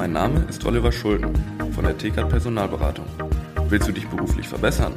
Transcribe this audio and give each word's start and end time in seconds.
Mein 0.00 0.12
Name 0.12 0.46
ist 0.48 0.64
Oliver 0.64 0.92
Schulden 0.92 1.34
von 1.74 1.84
der 1.84 1.98
TK 1.98 2.26
Personalberatung. 2.26 3.04
Willst 3.68 3.86
du 3.86 3.92
dich 3.92 4.08
beruflich 4.08 4.48
verbessern? 4.48 4.94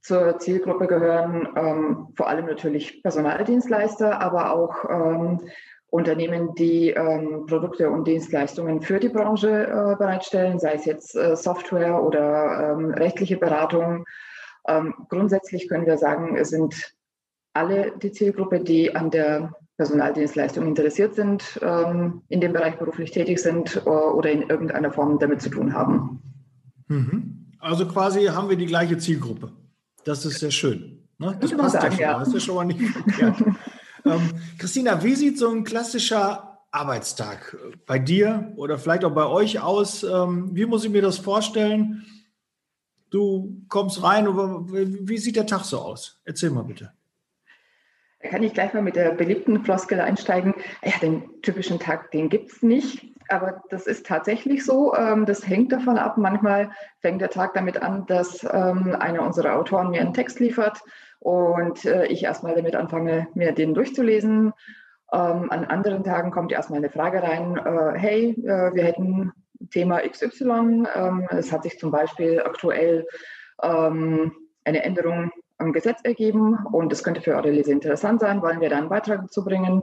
Zur 0.00 0.38
Zielgruppe 0.38 0.88
gehören 0.88 1.48
ähm, 1.56 2.08
vor 2.16 2.28
allem 2.28 2.46
natürlich 2.46 3.02
Personaldienstleister, 3.02 4.20
aber 4.20 4.52
auch 4.52 4.84
ähm, 4.90 5.40
Unternehmen, 5.86 6.54
die 6.56 6.90
ähm, 6.90 7.46
Produkte 7.46 7.90
und 7.90 8.08
Dienstleistungen 8.08 8.80
für 8.80 8.98
die 8.98 9.10
Branche 9.10 9.66
äh, 9.68 9.96
bereitstellen, 9.96 10.58
sei 10.58 10.72
es 10.72 10.84
jetzt 10.84 11.14
äh, 11.14 11.36
Software 11.36 12.02
oder 12.02 12.72
ähm, 12.72 12.90
rechtliche 12.90 13.36
Beratung. 13.36 14.04
Ähm, 14.66 14.94
grundsätzlich 15.08 15.68
können 15.68 15.86
wir 15.86 15.98
sagen, 15.98 16.36
es 16.36 16.50
sind 16.50 16.94
alle 17.52 17.92
die 17.98 18.12
Zielgruppe, 18.12 18.60
die 18.60 18.94
an 18.94 19.10
der 19.10 19.54
Personaldienstleistung 19.76 20.66
interessiert 20.66 21.14
sind, 21.14 21.60
ähm, 21.62 22.22
in 22.28 22.40
dem 22.40 22.52
Bereich 22.52 22.78
beruflich 22.78 23.10
tätig 23.10 23.40
sind 23.40 23.76
äh, 23.76 23.88
oder 23.88 24.30
in 24.30 24.42
irgendeiner 24.42 24.92
Form 24.92 25.18
damit 25.18 25.42
zu 25.42 25.50
tun 25.50 25.74
haben. 25.74 26.22
Mhm. 26.88 27.52
Also 27.58 27.86
quasi 27.86 28.26
haben 28.26 28.48
wir 28.48 28.56
die 28.56 28.66
gleiche 28.66 28.98
Zielgruppe. 28.98 29.52
Das 30.04 30.24
ist 30.24 30.40
sehr 30.40 30.50
schön. 30.50 31.08
Ne? 31.18 31.36
Das 31.40 31.52
passt 31.52 31.80
sagen, 31.80 31.96
ja, 31.98 32.18
Das 32.18 32.34
ist 32.34 32.44
schon 32.44 32.56
mal 32.56 32.64
nicht 32.64 32.80
verkehrt. 32.80 33.36
ähm, 34.04 34.20
Christina, 34.58 35.02
wie 35.02 35.14
sieht 35.14 35.38
so 35.38 35.48
ein 35.50 35.64
klassischer 35.64 36.58
Arbeitstag 36.70 37.56
bei 37.86 37.98
dir 37.98 38.52
oder 38.56 38.78
vielleicht 38.78 39.04
auch 39.04 39.14
bei 39.14 39.26
euch 39.26 39.60
aus? 39.60 40.02
Ähm, 40.02 40.50
wie 40.52 40.66
muss 40.66 40.84
ich 40.84 40.90
mir 40.90 41.02
das 41.02 41.18
vorstellen? 41.18 42.04
Du 43.12 43.62
kommst 43.68 44.02
rein, 44.02 44.26
wie 44.26 45.18
sieht 45.18 45.36
der 45.36 45.46
Tag 45.46 45.64
so 45.64 45.78
aus? 45.78 46.20
Erzähl 46.24 46.50
mal 46.50 46.64
bitte. 46.64 46.92
Da 48.22 48.30
kann 48.30 48.42
ich 48.42 48.54
gleich 48.54 48.72
mal 48.72 48.82
mit 48.82 48.96
der 48.96 49.10
beliebten 49.10 49.62
Floskel 49.62 50.00
einsteigen. 50.00 50.54
Ja, 50.82 50.92
den 51.02 51.42
typischen 51.42 51.78
Tag, 51.78 52.10
den 52.12 52.30
gibt 52.30 52.52
es 52.52 52.62
nicht. 52.62 53.06
Aber 53.28 53.62
das 53.68 53.86
ist 53.86 54.06
tatsächlich 54.06 54.64
so. 54.64 54.94
Ähm, 54.96 55.26
das 55.26 55.46
hängt 55.46 55.72
davon 55.72 55.98
ab. 55.98 56.16
Manchmal 56.16 56.70
fängt 57.00 57.20
der 57.20 57.28
Tag 57.28 57.52
damit 57.52 57.82
an, 57.82 58.06
dass 58.06 58.44
ähm, 58.44 58.96
einer 58.98 59.22
unserer 59.22 59.56
Autoren 59.56 59.90
mir 59.90 60.00
einen 60.00 60.14
Text 60.14 60.40
liefert 60.40 60.80
und 61.18 61.84
äh, 61.84 62.06
ich 62.06 62.24
erstmal 62.24 62.54
damit 62.54 62.74
anfange, 62.74 63.28
mir 63.34 63.52
den 63.52 63.74
durchzulesen. 63.74 64.54
Ähm, 65.12 65.50
an 65.50 65.66
anderen 65.66 66.02
Tagen 66.02 66.30
kommt 66.30 66.50
erstmal 66.52 66.78
eine 66.78 66.90
Frage 66.90 67.22
rein, 67.22 67.58
äh, 67.58 67.98
hey, 67.98 68.30
äh, 68.30 68.74
wir 68.74 68.84
hätten 68.84 69.32
Thema 69.70 70.00
XY. 70.00 70.84
es 71.30 71.52
hat 71.52 71.62
sich 71.62 71.78
zum 71.78 71.90
Beispiel 71.90 72.42
aktuell 72.42 73.06
eine 73.58 74.32
Änderung 74.64 75.30
am 75.62 75.72
Gesetz 75.72 76.00
ergeben 76.02 76.58
und 76.72 76.92
es 76.92 77.02
könnte 77.02 77.20
für 77.20 77.34
eure 77.34 77.50
Leser 77.50 77.72
interessant 77.72 78.20
sein, 78.20 78.42
wollen 78.42 78.60
wir 78.60 78.68
da 78.68 78.76
einen 78.76 78.88
Beitrag 78.88 79.22
dazu 79.22 79.44
bringen. 79.44 79.82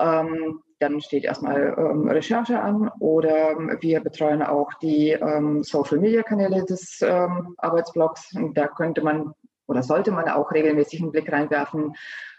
Ähm, 0.00 0.60
dann 0.78 1.00
steht 1.00 1.24
erstmal 1.24 1.74
ähm, 1.78 2.08
Recherche 2.08 2.60
an 2.60 2.90
oder 2.98 3.56
wir 3.80 4.00
betreuen 4.00 4.42
auch 4.42 4.72
die 4.74 5.10
ähm, 5.10 5.62
Social-Media-Kanäle 5.62 6.64
des 6.64 7.00
ähm, 7.02 7.54
Arbeitsblocks. 7.58 8.34
Und 8.34 8.56
da 8.56 8.66
könnte 8.66 9.02
man 9.02 9.32
oder 9.68 9.82
sollte 9.82 10.10
man 10.10 10.28
auch 10.28 10.50
regelmäßig 10.50 11.00
einen 11.00 11.12
Blick 11.12 11.30
reinwerfen. 11.30 11.94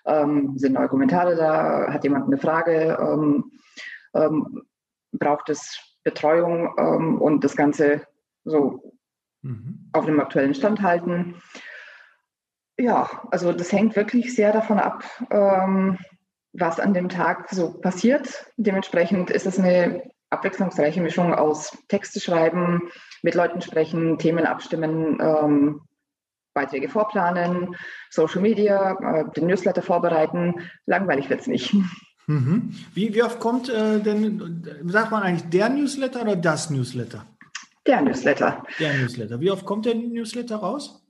Ähm, 0.06 0.54
sind 0.58 0.74
neue 0.74 0.90
Kommentare 0.90 1.36
da? 1.36 1.94
Hat 1.94 2.04
jemand 2.04 2.28
eine 2.28 2.38
Frage? 2.38 2.98
Ähm, 3.00 3.52
braucht 5.14 5.50
es 5.50 5.80
Betreuung 6.04 6.68
und 7.20 7.44
das 7.44 7.56
Ganze 7.56 8.06
so 8.44 8.94
mhm. 9.42 9.90
auf 9.94 10.06
dem 10.06 10.20
aktuellen 10.20 10.54
Stand 10.54 10.82
halten? 10.82 11.42
Ja, 12.78 13.10
also 13.32 13.54
das 13.54 13.72
hängt 13.72 13.96
wirklich 13.96 14.36
sehr 14.36 14.52
davon 14.52 14.80
ab, 14.80 15.04
was 16.54 16.80
an 16.80 16.94
dem 16.94 17.10
Tag 17.10 17.50
so 17.50 17.74
passiert. 17.80 18.52
Dementsprechend 18.58 19.30
ist 19.30 19.46
es 19.46 19.60
eine 19.60 20.04
abwechslungsreiche 20.34 21.02
Mischung 21.02 21.34
aus 21.34 21.78
Texte 21.88 22.20
schreiben, 22.20 22.90
mit 23.22 23.36
Leuten 23.36 23.62
sprechen, 23.62 24.18
Themen 24.18 24.46
abstimmen, 24.46 25.20
ähm, 25.22 25.82
Beiträge 26.54 26.90
vorplanen, 26.90 27.76
Social 28.10 28.42
Media, 28.42 28.98
äh, 29.00 29.32
den 29.36 29.48
Newsletter 29.48 29.82
vorbereiten. 29.82 30.70
Langweilig 30.86 31.30
wird 31.30 31.42
es 31.42 31.48
nicht. 31.48 31.76
Mhm. 32.28 32.74
Wie, 32.94 33.14
wie 33.14 33.24
oft 33.24 33.40
kommt 33.40 33.70
äh, 33.70 34.00
denn, 34.00 34.64
sagt 34.86 35.12
man 35.12 35.24
eigentlich 35.24 35.50
der 35.50 35.70
Newsletter 35.70 36.22
oder 36.22 36.36
das 36.36 36.70
Newsletter? 36.70 37.26
Der 37.86 38.02
Newsletter. 38.02 38.64
Der 38.80 38.94
Newsletter. 38.94 39.40
Wie 39.42 39.52
oft 39.52 39.66
kommt 39.66 39.86
der 39.86 39.96
Newsletter 39.96 40.56
raus? 40.56 41.04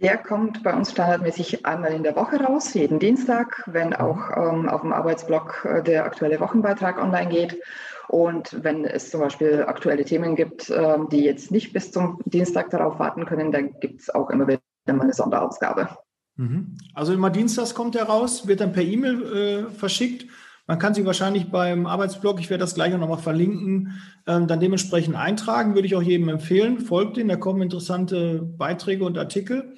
Der 0.00 0.16
kommt 0.16 0.62
bei 0.62 0.74
uns 0.74 0.92
standardmäßig 0.92 1.66
einmal 1.66 1.92
in 1.92 2.02
der 2.02 2.16
Woche 2.16 2.36
raus, 2.36 2.72
jeden 2.74 2.98
Dienstag, 2.98 3.62
wenn 3.66 3.94
auch 3.94 4.30
ähm, 4.34 4.68
auf 4.68 4.82
dem 4.82 4.92
Arbeitsblock 4.92 5.64
äh, 5.64 5.82
der 5.82 6.04
aktuelle 6.04 6.40
Wochenbeitrag 6.40 7.02
online 7.02 7.28
geht. 7.28 7.60
Und 8.08 8.62
wenn 8.62 8.84
es 8.84 9.10
zum 9.10 9.20
Beispiel 9.20 9.64
aktuelle 9.66 10.04
Themen 10.04 10.36
gibt, 10.36 10.70
ähm, 10.70 11.08
die 11.10 11.24
jetzt 11.24 11.50
nicht 11.50 11.72
bis 11.72 11.92
zum 11.92 12.20
Dienstag 12.24 12.70
darauf 12.70 12.98
warten 12.98 13.26
können, 13.26 13.52
dann 13.52 13.78
gibt 13.80 14.02
es 14.02 14.10
auch 14.10 14.30
immer 14.30 14.46
wieder 14.46 14.60
mal 14.86 15.02
eine 15.02 15.12
Sonderausgabe. 15.12 15.88
Mhm. 16.36 16.76
Also 16.94 17.12
immer 17.12 17.30
dienstags 17.30 17.74
kommt 17.74 17.94
der 17.94 18.04
raus, 18.04 18.46
wird 18.46 18.60
dann 18.60 18.72
per 18.72 18.82
E-Mail 18.82 19.66
äh, 19.68 19.70
verschickt 19.70 20.26
man 20.66 20.78
kann 20.80 20.94
sich 20.94 21.04
wahrscheinlich 21.04 21.50
beim 21.50 21.86
Arbeitsblog, 21.86 22.40
ich 22.40 22.50
werde 22.50 22.62
das 22.62 22.74
gleich 22.74 22.92
auch 22.92 22.98
nochmal 22.98 23.18
verlinken, 23.18 23.92
ähm, 24.26 24.48
dann 24.48 24.58
dementsprechend 24.58 25.14
eintragen. 25.14 25.74
Würde 25.74 25.86
ich 25.86 25.94
auch 25.94 26.02
jedem 26.02 26.28
empfehlen. 26.28 26.80
Folgt 26.80 27.16
den, 27.16 27.28
da 27.28 27.36
kommen 27.36 27.62
interessante 27.62 28.42
Beiträge 28.42 29.04
und 29.04 29.16
Artikel. 29.16 29.74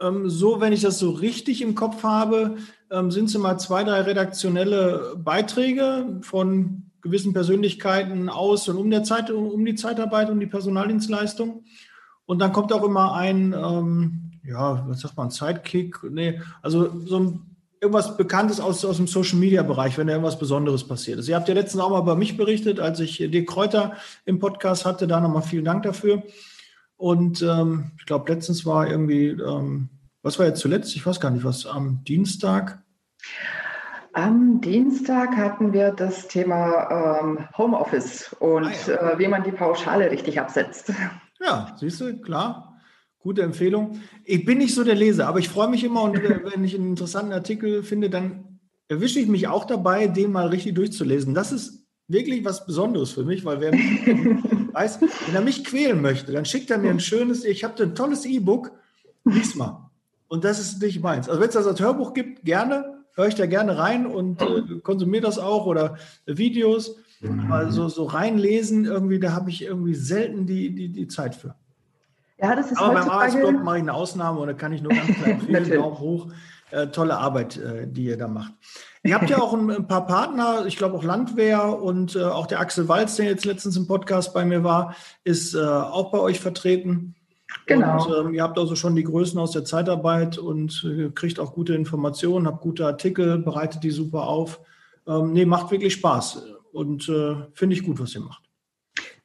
Ähm, 0.00 0.28
so, 0.28 0.60
wenn 0.60 0.72
ich 0.72 0.82
das 0.82 0.98
so 0.98 1.10
richtig 1.10 1.62
im 1.62 1.76
Kopf 1.76 2.02
habe, 2.02 2.56
ähm, 2.90 3.12
sind 3.12 3.26
es 3.26 3.36
immer 3.36 3.58
zwei, 3.58 3.84
drei 3.84 4.00
redaktionelle 4.02 5.14
Beiträge 5.16 6.18
von 6.22 6.90
gewissen 7.00 7.32
Persönlichkeiten 7.32 8.28
aus 8.28 8.68
und 8.68 8.78
um, 8.78 8.90
der 8.90 9.04
Zeit, 9.04 9.30
um 9.30 9.64
die 9.64 9.76
Zeitarbeit 9.76 10.28
und 10.28 10.40
die 10.40 10.48
Personaldienstleistung. 10.48 11.64
Und 12.24 12.40
dann 12.40 12.52
kommt 12.52 12.72
auch 12.72 12.82
immer 12.82 13.14
ein, 13.14 13.52
ja, 14.42 14.84
was 14.88 15.00
sagt 15.00 15.16
man, 15.16 15.30
Sidekick? 15.30 16.02
Nee, 16.10 16.40
also 16.62 17.00
so 17.04 17.20
ein 17.20 17.55
irgendwas 17.80 18.16
Bekanntes 18.16 18.60
aus, 18.60 18.84
aus 18.84 18.96
dem 18.96 19.06
Social 19.06 19.38
Media 19.38 19.62
Bereich, 19.62 19.98
wenn 19.98 20.06
da 20.06 20.14
irgendwas 20.14 20.38
Besonderes 20.38 20.86
passiert 20.86 21.18
ist. 21.18 21.28
Ihr 21.28 21.36
habt 21.36 21.48
ja 21.48 21.54
letztens 21.54 21.82
auch 21.82 21.90
mal 21.90 22.00
über 22.00 22.16
mich 22.16 22.36
berichtet, 22.36 22.80
als 22.80 23.00
ich 23.00 23.18
Dirk 23.18 23.46
Kräuter 23.48 23.94
im 24.24 24.38
Podcast 24.38 24.84
hatte. 24.84 25.06
Da 25.06 25.20
nochmal 25.20 25.42
vielen 25.42 25.64
Dank 25.64 25.82
dafür. 25.82 26.22
Und 26.96 27.42
ähm, 27.42 27.92
ich 27.98 28.06
glaube, 28.06 28.32
letztens 28.32 28.64
war 28.64 28.88
irgendwie, 28.88 29.28
ähm, 29.28 29.90
was 30.22 30.38
war 30.38 30.46
jetzt 30.46 30.60
zuletzt? 30.60 30.96
Ich 30.96 31.06
weiß 31.06 31.20
gar 31.20 31.30
nicht, 31.30 31.44
was 31.44 31.66
am 31.66 32.02
Dienstag. 32.04 32.82
Am 34.14 34.62
Dienstag 34.62 35.36
hatten 35.36 35.74
wir 35.74 35.90
das 35.90 36.26
Thema 36.26 37.20
ähm, 37.20 37.46
Homeoffice 37.58 38.34
und 38.40 38.64
ah, 38.64 38.72
ja. 38.86 39.12
äh, 39.12 39.18
wie 39.18 39.28
man 39.28 39.44
die 39.44 39.52
Pauschale 39.52 40.10
richtig 40.10 40.40
absetzt. 40.40 40.90
Ja, 41.38 41.76
siehst 41.78 42.00
du, 42.00 42.18
klar. 42.22 42.65
Gute 43.26 43.42
Empfehlung. 43.42 43.98
Ich 44.24 44.44
bin 44.44 44.58
nicht 44.58 44.72
so 44.72 44.84
der 44.84 44.94
Leser, 44.94 45.26
aber 45.26 45.40
ich 45.40 45.48
freue 45.48 45.68
mich 45.68 45.82
immer 45.82 46.04
und 46.04 46.14
wenn 46.14 46.62
ich 46.62 46.76
einen 46.76 46.90
interessanten 46.90 47.32
Artikel 47.32 47.82
finde, 47.82 48.08
dann 48.08 48.60
erwische 48.86 49.18
ich 49.18 49.26
mich 49.26 49.48
auch 49.48 49.64
dabei, 49.64 50.06
den 50.06 50.30
mal 50.30 50.46
richtig 50.46 50.76
durchzulesen. 50.76 51.34
Das 51.34 51.50
ist 51.50 51.84
wirklich 52.06 52.44
was 52.44 52.66
Besonderes 52.66 53.10
für 53.10 53.24
mich, 53.24 53.44
weil 53.44 53.60
wer 53.60 53.72
weiß, 53.72 55.00
wenn 55.00 55.34
er 55.34 55.40
mich 55.40 55.64
quälen 55.64 56.00
möchte, 56.02 56.30
dann 56.30 56.44
schickt 56.44 56.70
er 56.70 56.78
mir 56.78 56.90
ein 56.90 57.00
schönes, 57.00 57.44
ich 57.44 57.64
habe 57.64 57.82
ein 57.82 57.96
tolles 57.96 58.24
E-Book, 58.26 58.70
lies 59.24 59.56
mal. 59.56 59.90
Und 60.28 60.44
das 60.44 60.60
ist 60.60 60.80
nicht 60.80 61.02
meins. 61.02 61.28
Also 61.28 61.40
wenn 61.40 61.48
es 61.48 61.54
das 61.54 61.66
als 61.66 61.80
Hörbuch 61.80 62.14
gibt, 62.14 62.44
gerne, 62.44 63.02
höre 63.16 63.26
ich 63.26 63.34
da 63.34 63.46
gerne 63.46 63.76
rein 63.76 64.06
und 64.06 64.40
äh, 64.40 64.78
konsumiere 64.84 65.22
das 65.22 65.40
auch 65.40 65.66
oder 65.66 65.96
Videos. 66.26 66.94
Also 67.50 67.88
so 67.88 68.04
reinlesen, 68.04 68.84
irgendwie, 68.84 69.18
da 69.18 69.32
habe 69.32 69.50
ich 69.50 69.62
irgendwie 69.64 69.96
selten 69.96 70.46
die, 70.46 70.72
die, 70.72 70.90
die 70.90 71.08
Zeit 71.08 71.34
für. 71.34 71.56
Ja, 72.38 72.54
das 72.54 72.70
ist 72.70 72.78
Aber 72.78 72.94
beim 72.94 73.08
Arbeitsblog 73.08 73.62
mache 73.62 73.76
ich 73.76 73.82
eine 73.82 73.94
Ausnahme 73.94 74.40
und 74.40 74.48
da 74.48 74.52
kann 74.52 74.72
ich 74.72 74.82
nur 74.82 74.92
ganz 74.92 75.06
klar 75.06 75.28
empfehlen, 75.30 75.70
Daumen 75.70 75.98
hoch. 75.98 76.28
Äh, 76.72 76.88
tolle 76.88 77.16
Arbeit, 77.16 77.56
äh, 77.58 77.86
die 77.86 78.06
ihr 78.06 78.18
da 78.18 78.26
macht. 78.26 78.52
Ihr 79.04 79.14
habt 79.14 79.30
ja 79.30 79.38
auch 79.38 79.54
ein, 79.54 79.70
ein 79.70 79.86
paar 79.86 80.04
Partner, 80.04 80.66
ich 80.66 80.76
glaube 80.76 80.96
auch 80.96 81.04
Landwehr 81.04 81.80
und 81.80 82.16
äh, 82.16 82.24
auch 82.24 82.46
der 82.46 82.58
Axel 82.58 82.88
Walz, 82.88 83.14
der 83.14 83.26
jetzt 83.26 83.44
letztens 83.44 83.76
im 83.76 83.86
Podcast 83.86 84.34
bei 84.34 84.44
mir 84.44 84.64
war, 84.64 84.96
ist 85.22 85.54
äh, 85.54 85.60
auch 85.60 86.10
bei 86.10 86.18
euch 86.18 86.40
vertreten. 86.40 87.14
Genau. 87.66 88.04
Und 88.04 88.26
ähm, 88.26 88.34
ihr 88.34 88.42
habt 88.42 88.58
also 88.58 88.74
schon 88.74 88.96
die 88.96 89.04
Größen 89.04 89.38
aus 89.38 89.52
der 89.52 89.64
Zeitarbeit 89.64 90.38
und 90.38 90.84
äh, 90.84 91.10
kriegt 91.10 91.38
auch 91.38 91.54
gute 91.54 91.74
Informationen, 91.74 92.48
habt 92.48 92.62
gute 92.62 92.84
Artikel, 92.84 93.38
bereitet 93.38 93.84
die 93.84 93.92
super 93.92 94.26
auf. 94.26 94.60
Ähm, 95.06 95.32
nee, 95.32 95.46
macht 95.46 95.70
wirklich 95.70 95.94
Spaß 95.94 96.42
und 96.72 97.08
äh, 97.08 97.36
finde 97.54 97.76
ich 97.76 97.84
gut, 97.84 98.00
was 98.00 98.14
ihr 98.16 98.22
macht. 98.22 98.42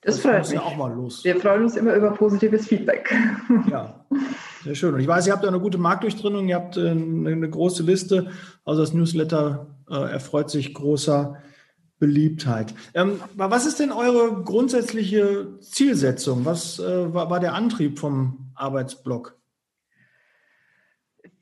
Das, 0.01 0.15
das 0.15 0.23
freut 0.23 0.41
mich. 0.41 0.51
Ja 0.51 0.61
auch 0.61 0.75
mal 0.75 0.93
los. 0.93 1.23
Wir 1.23 1.39
freuen 1.39 1.63
uns 1.63 1.75
immer 1.75 1.93
über 1.93 2.11
positives 2.11 2.67
Feedback. 2.67 3.13
Ja, 3.69 4.05
sehr 4.63 4.75
schön. 4.75 4.93
Und 4.95 4.99
ich 4.99 5.07
weiß, 5.07 5.27
ihr 5.27 5.33
habt 5.33 5.45
eine 5.45 5.59
gute 5.59 5.77
Marktdurchdringung, 5.77 6.47
ihr 6.47 6.55
habt 6.55 6.77
eine, 6.77 7.29
äh, 7.29 7.33
eine 7.33 7.49
große 7.49 7.83
Liste. 7.83 8.31
Also 8.65 8.81
das 8.81 8.93
Newsletter 8.93 9.67
äh, 9.89 10.11
erfreut 10.11 10.49
sich 10.49 10.73
großer 10.73 11.37
Beliebtheit. 11.99 12.73
Ähm, 12.95 13.21
was 13.35 13.67
ist 13.67 13.79
denn 13.79 13.91
eure 13.91 14.43
grundsätzliche 14.43 15.59
Zielsetzung? 15.59 16.45
Was 16.45 16.79
äh, 16.79 17.13
war, 17.13 17.29
war, 17.29 17.39
der 17.39 17.53
Antrieb 17.53 17.99
vom 17.99 18.51
Arbeitsblock? 18.55 19.37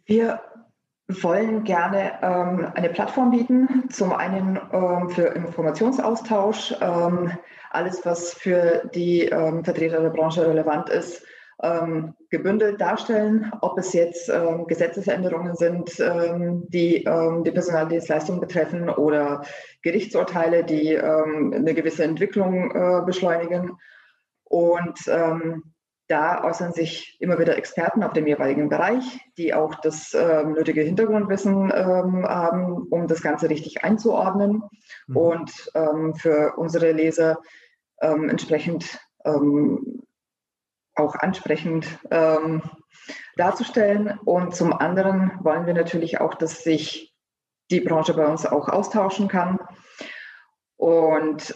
Wir 0.03 0.41
wollen 1.09 1.63
gerne 1.63 2.19
ähm, 2.21 2.67
eine 2.75 2.89
Plattform 2.89 3.31
bieten, 3.31 3.89
zum 3.89 4.13
einen 4.13 4.59
ähm, 4.71 5.09
für 5.09 5.23
Informationsaustausch, 5.23 6.75
ähm, 6.81 7.31
alles, 7.71 8.05
was 8.05 8.33
für 8.33 8.89
die 8.93 9.23
ähm, 9.23 9.63
Vertreter 9.63 10.01
der 10.01 10.11
Branche 10.11 10.47
relevant 10.47 10.89
ist, 10.89 11.25
ähm, 11.61 12.13
gebündelt 12.29 12.79
darstellen, 12.79 13.51
ob 13.61 13.77
es 13.79 13.93
jetzt 13.93 14.29
ähm, 14.29 14.65
Gesetzesänderungen 14.67 15.55
sind, 15.55 15.97
die 15.97 17.03
die 17.03 17.51
Personaldienstleistung 17.51 18.39
betreffen 18.39 18.89
oder 18.89 19.41
Gerichtsurteile, 19.81 20.63
die 20.63 20.97
eine 20.97 21.73
gewisse 21.73 22.03
Entwicklung 22.03 22.71
äh, 22.71 23.01
beschleunigen. 23.05 23.77
Und 24.45 24.99
ähm, 25.07 25.73
da 26.09 26.43
äußern 26.43 26.73
sich 26.73 27.15
immer 27.21 27.37
wieder 27.37 27.55
Experten 27.55 28.03
auf 28.03 28.13
dem 28.13 28.25
jeweiligen 28.25 28.67
Bereich, 28.67 29.03
die 29.37 29.53
auch 29.53 29.75
das 29.75 30.15
ähm, 30.15 30.53
nötige 30.53 30.81
Hintergrundwissen 30.81 31.71
ähm, 31.73 32.25
haben, 32.27 32.87
um 32.89 33.07
das 33.07 33.21
Ganze 33.21 33.49
richtig 33.49 33.83
einzuordnen 33.83 34.63
mhm. 35.05 35.15
und 35.15 35.71
ähm, 35.75 36.15
für 36.15 36.55
unsere 36.57 36.91
Leser 36.91 37.37
ähm, 38.01 38.27
entsprechend 38.27 38.99
ähm, 39.23 40.01
auch 40.95 41.15
ansprechend 41.15 41.85
ähm, 42.09 42.63
darzustellen. 43.37 44.19
Und 44.25 44.55
zum 44.55 44.73
anderen 44.73 45.31
wollen 45.43 45.67
wir 45.67 45.75
natürlich 45.75 46.19
auch, 46.19 46.33
dass 46.33 46.63
sich 46.63 47.13
die 47.69 47.81
Branche 47.81 48.15
bei 48.15 48.25
uns 48.25 48.47
auch 48.47 48.67
austauschen 48.67 49.27
kann. 49.27 49.59
Und 50.75 51.55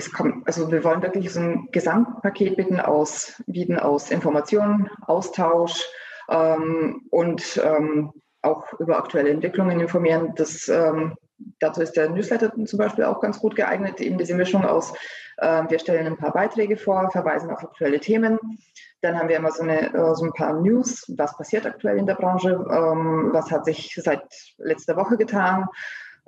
es 0.00 0.12
kommt, 0.12 0.46
also 0.46 0.70
wir 0.70 0.82
wollen 0.82 1.02
wirklich 1.02 1.32
so 1.32 1.40
ein 1.40 1.68
Gesamtpaket 1.72 2.56
bieten 2.56 2.80
aus, 2.80 3.40
bieten 3.46 3.78
aus 3.78 4.10
Informationen, 4.10 4.90
Austausch 5.06 5.84
ähm, 6.28 7.02
und 7.10 7.60
ähm, 7.62 8.12
auch 8.42 8.72
über 8.80 8.96
aktuelle 8.96 9.30
Entwicklungen 9.30 9.80
informieren. 9.80 10.32
Das, 10.36 10.68
ähm, 10.68 11.14
dazu 11.58 11.82
ist 11.82 11.96
der 11.96 12.08
Newsletter 12.08 12.52
zum 12.64 12.78
Beispiel 12.78 13.04
auch 13.04 13.20
ganz 13.20 13.38
gut 13.38 13.54
geeignet, 13.54 14.00
eben 14.00 14.16
diese 14.16 14.34
Mischung 14.34 14.64
aus, 14.64 14.94
äh, 15.36 15.64
wir 15.68 15.78
stellen 15.78 16.06
ein 16.06 16.16
paar 16.16 16.32
Beiträge 16.32 16.76
vor, 16.76 17.10
verweisen 17.10 17.50
auf 17.50 17.62
aktuelle 17.62 18.00
Themen. 18.00 18.38
Dann 19.02 19.18
haben 19.18 19.28
wir 19.28 19.36
immer 19.36 19.52
so, 19.52 19.62
eine, 19.62 19.92
äh, 19.92 20.14
so 20.14 20.24
ein 20.24 20.32
paar 20.32 20.54
News, 20.54 21.04
was 21.16 21.36
passiert 21.36 21.66
aktuell 21.66 21.98
in 21.98 22.06
der 22.06 22.14
Branche, 22.14 22.50
ähm, 22.70 23.30
was 23.32 23.50
hat 23.50 23.66
sich 23.66 23.98
seit 24.02 24.22
letzter 24.58 24.96
Woche 24.96 25.18
getan 25.18 25.66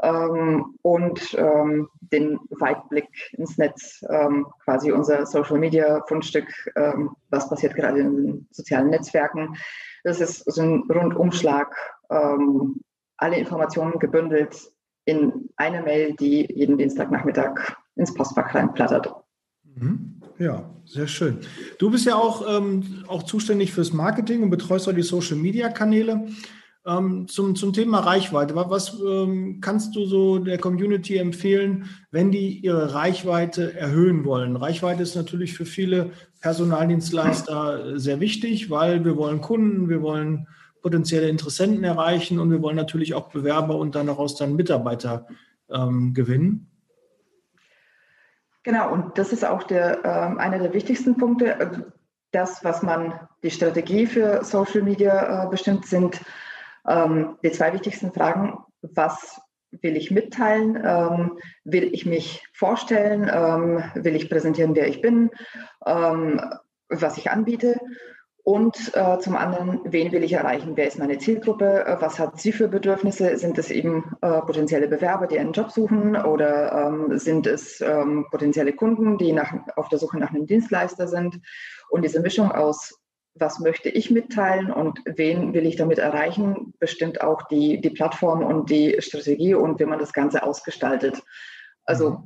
ähm, 0.02 0.76
und 0.82 1.34
ähm, 1.38 1.88
den 2.00 2.38
Weitblick 2.50 3.08
ins 3.32 3.58
Netz, 3.58 4.04
ähm, 4.08 4.46
quasi 4.64 4.92
unser 4.92 5.26
Social 5.26 5.58
Media 5.58 6.02
Fundstück, 6.06 6.48
ähm, 6.76 7.10
was 7.30 7.48
passiert 7.48 7.74
gerade 7.74 8.00
in 8.00 8.16
den 8.16 8.48
sozialen 8.50 8.90
Netzwerken. 8.90 9.56
Das 10.04 10.20
ist 10.20 10.44
so 10.50 10.62
ein 10.62 10.82
Rundumschlag, 10.90 11.74
ähm, 12.10 12.80
alle 13.16 13.36
Informationen 13.36 13.98
gebündelt 13.98 14.56
in 15.04 15.48
eine 15.56 15.82
Mail, 15.82 16.14
die 16.14 16.46
jeden 16.52 16.78
Dienstagnachmittag 16.78 17.76
ins 17.96 18.14
Postfach 18.14 18.54
reinplattert. 18.54 19.12
Mhm. 19.74 20.20
Ja, 20.38 20.68
sehr 20.86 21.06
schön. 21.06 21.38
Du 21.78 21.90
bist 21.90 22.06
ja 22.06 22.16
auch, 22.16 22.44
ähm, 22.48 23.04
auch 23.06 23.22
zuständig 23.22 23.72
fürs 23.72 23.92
Marketing 23.92 24.42
und 24.42 24.50
betreust 24.50 24.88
auch 24.88 24.92
die 24.92 25.02
Social 25.02 25.36
Media 25.36 25.68
Kanäle. 25.68 26.26
Ähm, 26.84 27.28
zum, 27.28 27.54
zum 27.54 27.72
Thema 27.72 28.00
Reichweite. 28.00 28.56
Was 28.56 29.00
ähm, 29.00 29.60
kannst 29.60 29.94
du 29.94 30.04
so 30.04 30.40
der 30.40 30.58
Community 30.58 31.16
empfehlen, 31.16 31.88
wenn 32.10 32.32
die 32.32 32.58
ihre 32.58 32.92
Reichweite 32.92 33.72
erhöhen 33.78 34.24
wollen? 34.24 34.56
Reichweite 34.56 35.04
ist 35.04 35.14
natürlich 35.14 35.54
für 35.54 35.64
viele 35.64 36.10
Personaldienstleister 36.40 38.00
sehr 38.00 38.18
wichtig, 38.18 38.68
weil 38.68 39.04
wir 39.04 39.16
wollen 39.16 39.40
Kunden, 39.40 39.88
wir 39.88 40.02
wollen 40.02 40.48
potenzielle 40.82 41.28
Interessenten 41.28 41.84
erreichen 41.84 42.40
und 42.40 42.50
wir 42.50 42.60
wollen 42.60 42.74
natürlich 42.74 43.14
auch 43.14 43.30
Bewerber 43.30 43.76
und 43.76 43.94
dann 43.94 44.08
daraus 44.08 44.34
dann 44.34 44.56
Mitarbeiter 44.56 45.28
ähm, 45.70 46.12
gewinnen. 46.14 46.68
Genau, 48.64 48.92
und 48.92 49.18
das 49.18 49.32
ist 49.32 49.44
auch 49.44 49.62
der, 49.62 50.04
äh, 50.04 50.40
einer 50.40 50.58
der 50.58 50.72
wichtigsten 50.72 51.16
Punkte. 51.16 51.92
Das, 52.32 52.64
was 52.64 52.82
man, 52.82 53.14
die 53.44 53.50
Strategie 53.50 54.06
für 54.06 54.42
Social 54.42 54.82
Media 54.82 55.44
äh, 55.44 55.48
bestimmt, 55.48 55.86
sind 55.86 56.20
ähm, 56.88 57.36
die 57.42 57.52
zwei 57.52 57.72
wichtigsten 57.72 58.12
Fragen, 58.12 58.58
was 58.80 59.40
will 59.70 59.96
ich 59.96 60.10
mitteilen? 60.10 60.76
Ähm, 60.84 61.38
will 61.64 61.84
ich 61.94 62.04
mich 62.06 62.44
vorstellen? 62.52 63.30
Ähm, 63.32 63.82
will 63.94 64.16
ich 64.16 64.28
präsentieren, 64.28 64.74
wer 64.74 64.88
ich 64.88 65.00
bin? 65.00 65.30
Ähm, 65.86 66.40
was 66.88 67.16
ich 67.16 67.30
anbiete? 67.30 67.78
Und 68.44 68.92
äh, 68.94 69.18
zum 69.20 69.36
anderen, 69.36 69.80
wen 69.84 70.10
will 70.10 70.24
ich 70.24 70.32
erreichen? 70.32 70.72
Wer 70.74 70.88
ist 70.88 70.98
meine 70.98 71.18
Zielgruppe? 71.18 71.86
Äh, 71.86 71.96
was 72.00 72.18
hat 72.18 72.40
sie 72.40 72.50
für 72.50 72.66
Bedürfnisse? 72.66 73.36
Sind 73.38 73.56
es 73.56 73.70
eben 73.70 74.16
äh, 74.20 74.40
potenzielle 74.40 74.88
Bewerber, 74.88 75.28
die 75.28 75.38
einen 75.38 75.52
Job 75.52 75.70
suchen? 75.70 76.16
Oder 76.16 76.88
ähm, 76.88 77.18
sind 77.18 77.46
es 77.46 77.80
ähm, 77.80 78.26
potenzielle 78.32 78.72
Kunden, 78.72 79.16
die 79.16 79.32
nach, 79.32 79.54
auf 79.76 79.88
der 79.90 80.00
Suche 80.00 80.18
nach 80.18 80.30
einem 80.30 80.46
Dienstleister 80.46 81.06
sind? 81.06 81.40
Und 81.88 82.02
diese 82.02 82.20
Mischung 82.20 82.50
aus 82.50 83.01
was 83.34 83.60
möchte 83.60 83.88
ich 83.88 84.10
mitteilen 84.10 84.70
und 84.70 85.00
wen 85.04 85.54
will 85.54 85.66
ich 85.66 85.76
damit 85.76 85.98
erreichen, 85.98 86.74
bestimmt 86.78 87.22
auch 87.22 87.42
die, 87.48 87.80
die 87.80 87.90
Plattform 87.90 88.44
und 88.44 88.70
die 88.70 88.96
Strategie 89.00 89.54
und 89.54 89.80
wie 89.80 89.86
man 89.86 89.98
das 89.98 90.12
Ganze 90.12 90.42
ausgestaltet. 90.42 91.22
Also 91.84 92.22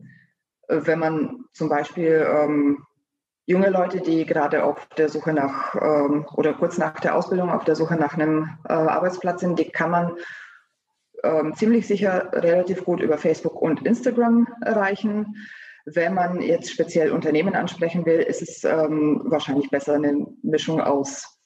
mhm. 0.68 0.86
wenn 0.86 0.98
man 0.98 1.44
zum 1.52 1.68
Beispiel 1.68 2.26
ähm, 2.28 2.84
junge 3.46 3.70
Leute, 3.70 4.00
die 4.00 4.26
gerade 4.26 4.64
auf 4.64 4.88
der 4.96 5.08
Suche 5.08 5.32
nach 5.32 5.74
ähm, 5.76 6.26
oder 6.34 6.52
kurz 6.54 6.78
nach 6.78 6.98
der 7.00 7.14
Ausbildung 7.14 7.50
auf 7.50 7.64
der 7.64 7.76
Suche 7.76 7.94
nach 7.94 8.14
einem 8.14 8.50
äh, 8.68 8.72
Arbeitsplatz 8.72 9.40
sind, 9.40 9.58
die 9.58 9.70
kann 9.70 9.90
man 9.90 10.16
ähm, 11.22 11.54
ziemlich 11.54 11.86
sicher 11.86 12.30
relativ 12.32 12.84
gut 12.84 13.00
über 13.00 13.16
Facebook 13.16 13.60
und 13.62 13.86
Instagram 13.86 14.48
erreichen. 14.62 15.36
Wenn 15.86 16.14
man 16.14 16.42
jetzt 16.42 16.72
speziell 16.72 17.12
Unternehmen 17.12 17.54
ansprechen 17.54 18.04
will, 18.06 18.18
ist 18.18 18.42
es 18.42 18.64
ähm, 18.64 19.22
wahrscheinlich 19.24 19.70
besser 19.70 19.94
eine 19.94 20.26
Mischung 20.42 20.80
aus 20.80 21.38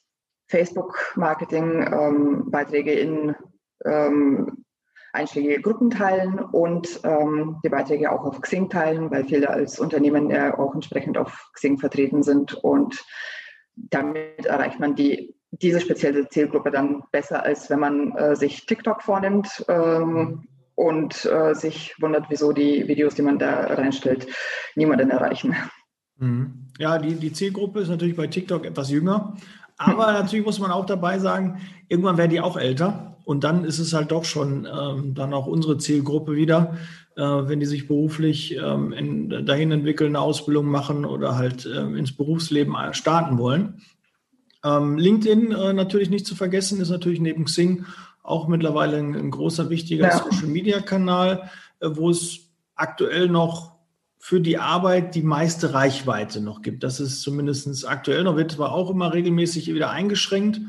Facebook-Marketing, 0.49 1.87
ähm, 1.92 2.50
Beiträge 2.50 2.92
in 2.92 3.37
ähm, 3.85 4.64
einschlägige 5.12 5.61
Gruppen 5.61 5.90
teilen 5.90 6.38
und 6.38 7.00
ähm, 7.04 7.59
die 7.64 7.68
Beiträge 7.68 8.11
auch 8.11 8.25
auf 8.25 8.40
Xing 8.40 8.70
teilen, 8.70 9.11
weil 9.11 9.25
viele 9.25 9.50
als 9.50 9.78
Unternehmen 9.78 10.30
ja 10.30 10.59
auch 10.59 10.75
entsprechend 10.75 11.18
auf 11.18 11.50
Xing 11.54 11.78
vertreten 11.78 12.23
sind. 12.23 12.54
Und 12.54 13.04
damit 13.76 14.47
erreicht 14.47 14.80
man 14.80 14.94
die, 14.94 15.35
diese 15.50 15.80
spezielle 15.80 16.28
Zielgruppe 16.28 16.70
dann 16.70 17.02
besser, 17.12 17.42
als 17.42 17.68
wenn 17.70 17.80
man 17.80 18.16
äh, 18.16 18.37
sich 18.37 18.66
TikTok 18.66 19.02
vornimmt 19.02 19.64
ähm, 19.68 20.47
und 20.80 21.26
äh, 21.26 21.54
sich 21.54 21.94
wundert, 22.00 22.25
wieso 22.30 22.52
die 22.52 22.88
Videos, 22.88 23.14
die 23.14 23.20
man 23.20 23.38
da 23.38 23.66
reinstellt, 23.66 24.26
niemanden 24.75 25.10
erreichen. 25.10 25.54
Mhm. 26.16 26.68
Ja, 26.78 26.96
die, 26.96 27.16
die 27.16 27.34
Zielgruppe 27.34 27.80
ist 27.80 27.90
natürlich 27.90 28.16
bei 28.16 28.28
TikTok 28.28 28.64
etwas 28.64 28.90
jünger. 28.90 29.37
Aber 29.76 30.12
natürlich 30.12 30.46
muss 30.46 30.58
man 30.58 30.70
auch 30.70 30.87
dabei 30.87 31.18
sagen, 31.18 31.60
irgendwann 31.88 32.16
werden 32.16 32.30
die 32.30 32.40
auch 32.40 32.56
älter. 32.56 33.18
Und 33.25 33.44
dann 33.44 33.64
ist 33.64 33.78
es 33.78 33.92
halt 33.92 34.10
doch 34.10 34.25
schon 34.25 34.66
ähm, 34.66 35.14
dann 35.14 35.34
auch 35.34 35.46
unsere 35.46 35.76
Zielgruppe 35.76 36.34
wieder, 36.34 36.78
äh, 37.14 37.22
wenn 37.22 37.60
die 37.60 37.66
sich 37.66 37.87
beruflich 37.87 38.56
ähm, 38.56 38.92
in, 38.94 39.44
dahin 39.44 39.72
entwickeln, 39.72 40.16
eine 40.16 40.25
Ausbildung 40.25 40.66
machen 40.66 41.04
oder 41.04 41.37
halt 41.37 41.68
ähm, 41.72 41.94
ins 41.94 42.16
Berufsleben 42.16 42.75
starten 42.92 43.37
wollen. 43.37 43.82
Ähm, 44.64 44.96
LinkedIn 44.96 45.52
äh, 45.52 45.72
natürlich 45.75 46.08
nicht 46.08 46.26
zu 46.26 46.34
vergessen, 46.34 46.80
ist 46.80 46.90
natürlich 46.90 47.20
neben 47.20 47.44
Xing 47.44 47.84
auch 48.30 48.49
mittlerweile 48.49 48.99
ein, 48.99 49.14
ein 49.14 49.30
großer, 49.30 49.70
wichtiger 49.70 50.08
ja. 50.08 50.18
Social-Media-Kanal, 50.18 51.50
äh, 51.80 51.88
wo 51.92 52.10
es 52.10 52.50
aktuell 52.75 53.28
noch 53.28 53.78
für 54.18 54.40
die 54.40 54.58
Arbeit 54.58 55.14
die 55.14 55.22
meiste 55.22 55.72
Reichweite 55.72 56.40
noch 56.40 56.62
gibt. 56.62 56.84
Das 56.84 57.00
ist 57.00 57.22
zumindest 57.22 57.88
aktuell 57.88 58.25
noch, 58.25 58.37
wird 58.37 58.52
zwar 58.52 58.72
auch 58.72 58.90
immer 58.90 59.12
regelmäßig 59.12 59.72
wieder 59.75 59.90
eingeschränkt. 59.90 60.60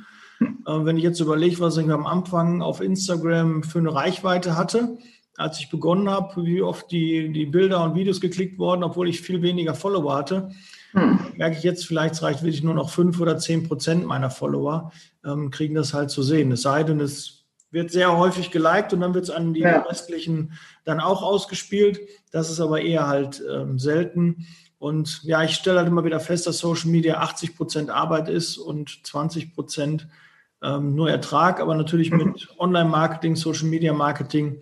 Äh, 0.41 0.45
wenn 0.65 0.97
ich 0.97 1.03
jetzt 1.03 1.19
überlege, 1.19 1.59
was 1.59 1.77
ich 1.77 1.89
am 1.89 2.07
Anfang 2.07 2.61
auf 2.61 2.81
Instagram 2.81 3.63
für 3.63 3.79
eine 3.79 3.93
Reichweite 3.93 4.55
hatte, 4.55 4.97
als 5.37 5.59
ich 5.59 5.69
begonnen 5.69 6.09
habe, 6.09 6.45
wie 6.45 6.61
oft 6.61 6.91
die, 6.91 7.31
die 7.31 7.45
Bilder 7.45 7.83
und 7.83 7.95
Videos 7.95 8.21
geklickt 8.21 8.59
wurden, 8.59 8.83
obwohl 8.83 9.09
ich 9.09 9.21
viel 9.21 9.41
weniger 9.41 9.73
Follower 9.75 10.15
hatte, 10.15 10.51
hm. 10.91 11.19
merke 11.37 11.57
ich 11.57 11.63
jetzt, 11.63 11.85
vielleicht 11.85 12.21
reicht 12.21 12.43
wirklich 12.43 12.63
nur 12.63 12.73
noch 12.73 12.89
fünf 12.89 13.19
oder 13.19 13.37
zehn 13.37 13.67
Prozent 13.67 14.05
meiner 14.05 14.29
Follower, 14.29 14.91
ähm, 15.25 15.49
kriegen 15.51 15.75
das 15.75 15.93
halt 15.93 16.09
zu 16.09 16.21
sehen. 16.21 16.51
Es 16.51 16.63
sei 16.63 16.83
denn, 16.83 16.99
es 16.99 17.40
wird 17.71 17.91
sehr 17.91 18.17
häufig 18.17 18.51
geliked 18.51 18.93
und 18.93 19.01
dann 19.01 19.13
wird 19.13 19.23
es 19.23 19.29
an 19.29 19.53
die 19.53 19.61
ja. 19.61 19.79
restlichen 19.81 20.53
dann 20.83 20.99
auch 20.99 21.23
ausgespielt. 21.23 21.99
Das 22.31 22.49
ist 22.49 22.59
aber 22.59 22.81
eher 22.81 23.07
halt 23.07 23.41
ähm, 23.49 23.79
selten. 23.79 24.45
Und 24.77 25.23
ja, 25.23 25.43
ich 25.43 25.55
stelle 25.55 25.79
halt 25.79 25.87
immer 25.87 26.03
wieder 26.03 26.19
fest, 26.19 26.47
dass 26.47 26.57
Social 26.57 26.89
Media 26.89 27.19
80 27.19 27.55
Prozent 27.55 27.89
Arbeit 27.89 28.29
ist 28.29 28.57
und 28.57 29.05
20 29.05 29.53
Prozent 29.53 30.07
ähm, 30.61 30.95
nur 30.95 31.09
Ertrag. 31.09 31.59
Aber 31.59 31.75
natürlich 31.75 32.11
mhm. 32.11 32.17
mit 32.17 32.49
Online-Marketing, 32.57 33.35
Social 33.35 33.67
Media 33.67 33.93
Marketing 33.93 34.61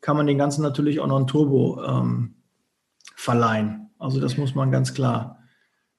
kann 0.00 0.16
man 0.16 0.26
den 0.26 0.38
Ganzen 0.38 0.62
natürlich 0.62 1.00
auch 1.00 1.06
noch 1.06 1.18
ein 1.18 1.26
Turbo 1.26 1.82
ähm, 1.82 2.34
verleihen. 3.16 3.90
Also 3.98 4.20
das 4.20 4.36
muss 4.36 4.54
man 4.54 4.70
ganz 4.70 4.92
klar 4.92 5.38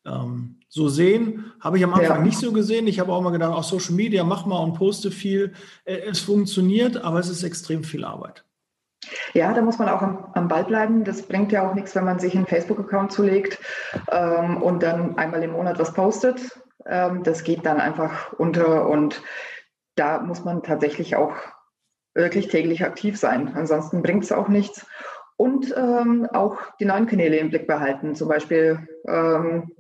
ähm, 0.06 0.60
so 0.76 0.90
sehen. 0.90 1.54
Habe 1.62 1.78
ich 1.78 1.86
am 1.86 1.94
Anfang 1.94 2.18
ja. 2.18 2.24
nicht 2.24 2.38
so 2.38 2.52
gesehen. 2.52 2.86
Ich 2.86 3.00
habe 3.00 3.14
auch 3.14 3.22
mal 3.22 3.32
gedacht, 3.32 3.54
auch 3.54 3.64
Social 3.64 3.96
Media, 3.96 4.26
mach 4.26 4.46
mal 4.46 4.60
und 4.60 4.74
poste 4.74 5.10
viel. 5.10 5.54
Äh, 5.86 6.00
es 6.12 6.20
funktioniert, 6.20 6.98
aber 6.98 7.20
es 7.20 7.30
ist 7.30 7.44
extrem 7.44 7.86
viel 7.86 8.04
Arbeit. 8.04 8.44
Ja, 9.34 9.54
da 9.54 9.62
muss 9.62 9.80
man 9.80 9.88
auch 9.88 10.02
am, 10.02 10.28
am 10.34 10.50
Ball 10.50 10.66
bleiben. 10.66 11.06
Das 11.06 11.22
bringt 11.22 11.54
ja 11.54 11.70
auch 11.70 11.76
nichts, 11.76 11.96
wenn 11.96 12.04
man 12.04 12.20
sich 12.20 12.36
einen 12.36 12.46
Facebook-Account 12.46 13.14
zulegt 13.14 13.58
ähm, 14.12 14.62
und 14.62 14.84
dann 14.84 15.18
einmal 15.18 15.42
im 15.44 15.54
Monat 15.54 15.80
was 15.80 15.94
postet. 15.94 16.42
Ähm, 16.86 17.24
das 17.24 17.46
geht 17.46 17.66
dann 17.66 17.80
einfach 17.80 18.34
unter 18.34 18.90
und 18.90 19.22
da 19.96 20.20
muss 20.20 20.44
man 20.44 20.62
tatsächlich 20.62 21.16
auch 21.16 21.36
wirklich 22.14 22.50
täglich 22.50 22.84
aktiv 22.84 23.18
sein. 23.18 23.54
Ansonsten 23.56 24.02
bringt 24.02 24.26
es 24.26 24.34
auch 24.34 24.50
nichts. 24.50 24.86
Und 25.38 25.74
ähm, 25.78 26.28
auch 26.34 26.58
die 26.82 26.86
neuen 26.86 27.08
Kanäle 27.08 27.38
im 27.38 27.50
Blick 27.50 27.66
behalten, 27.66 28.16
zum 28.16 28.28
Beispiel 28.28 28.88
ähm, 29.08 29.72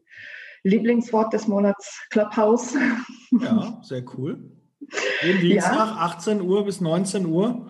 Lieblingswort 0.65 1.31
des 1.31 1.47
Monats 1.47 2.07
Clubhouse. 2.09 2.73
Ja, 3.39 3.79
sehr 3.83 4.03
cool. 4.17 4.51
Jeden 5.21 5.41
Dienstag, 5.41 5.73
ja. 5.73 5.97
18 5.99 6.41
Uhr 6.41 6.65
bis 6.65 6.81
19 6.81 7.25
Uhr. 7.27 7.67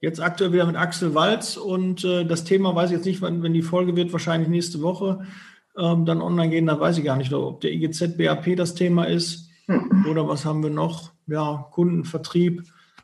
Jetzt 0.00 0.20
aktuell 0.20 0.52
wieder 0.52 0.66
mit 0.66 0.76
Axel 0.76 1.14
Walz 1.14 1.56
und 1.56 2.04
äh, 2.04 2.24
das 2.24 2.44
Thema 2.44 2.74
weiß 2.74 2.90
ich 2.90 2.96
jetzt 2.96 3.06
nicht, 3.06 3.22
wann, 3.22 3.42
wenn 3.42 3.52
die 3.52 3.62
Folge 3.62 3.96
wird, 3.96 4.12
wahrscheinlich 4.12 4.48
nächste 4.48 4.82
Woche 4.82 5.26
ähm, 5.76 6.04
dann 6.04 6.22
online 6.22 6.50
gehen, 6.50 6.66
da 6.66 6.78
weiß 6.78 6.98
ich 6.98 7.04
gar 7.04 7.16
nicht, 7.16 7.32
ob 7.32 7.60
der 7.60 7.72
IGZ 7.72 8.16
BAP 8.16 8.56
das 8.56 8.74
Thema 8.74 9.04
ist 9.04 9.50
mhm. 9.66 10.06
oder 10.08 10.28
was 10.28 10.44
haben 10.44 10.62
wir 10.62 10.70
noch? 10.70 11.12
Ja, 11.26 11.68
Kundenvertrieb. 11.72 12.62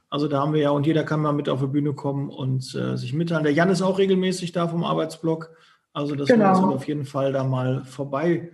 Also 0.09 0.29
da 0.29 0.41
haben 0.41 0.53
wir 0.53 0.61
ja 0.61 0.71
und 0.71 0.87
jeder 0.87 1.05
kann 1.05 1.21
mal 1.21 1.33
mit 1.33 1.49
auf 1.49 1.61
die 1.61 1.67
Bühne 1.67 1.95
kommen 1.95 2.29
und 2.29 2.75
äh, 2.75 2.97
sich 2.97 3.13
mitteilen. 3.15 3.45
Der 3.45 3.53
Jan 3.53 3.71
ist 3.71 3.83
auch 3.83 3.99
regelmäßig 3.99 4.53
da 4.53 4.69
vom 4.69 4.85
Arbeitsblock. 4.85 5.51
Also 5.93 6.15
das 6.15 6.29
genau. 6.29 6.55
sich 6.55 6.65
auf 6.65 6.87
jeden 6.87 7.05
Fall 7.05 7.33
da 7.33 7.45
mal 7.45 7.85
vorbei 7.85 8.53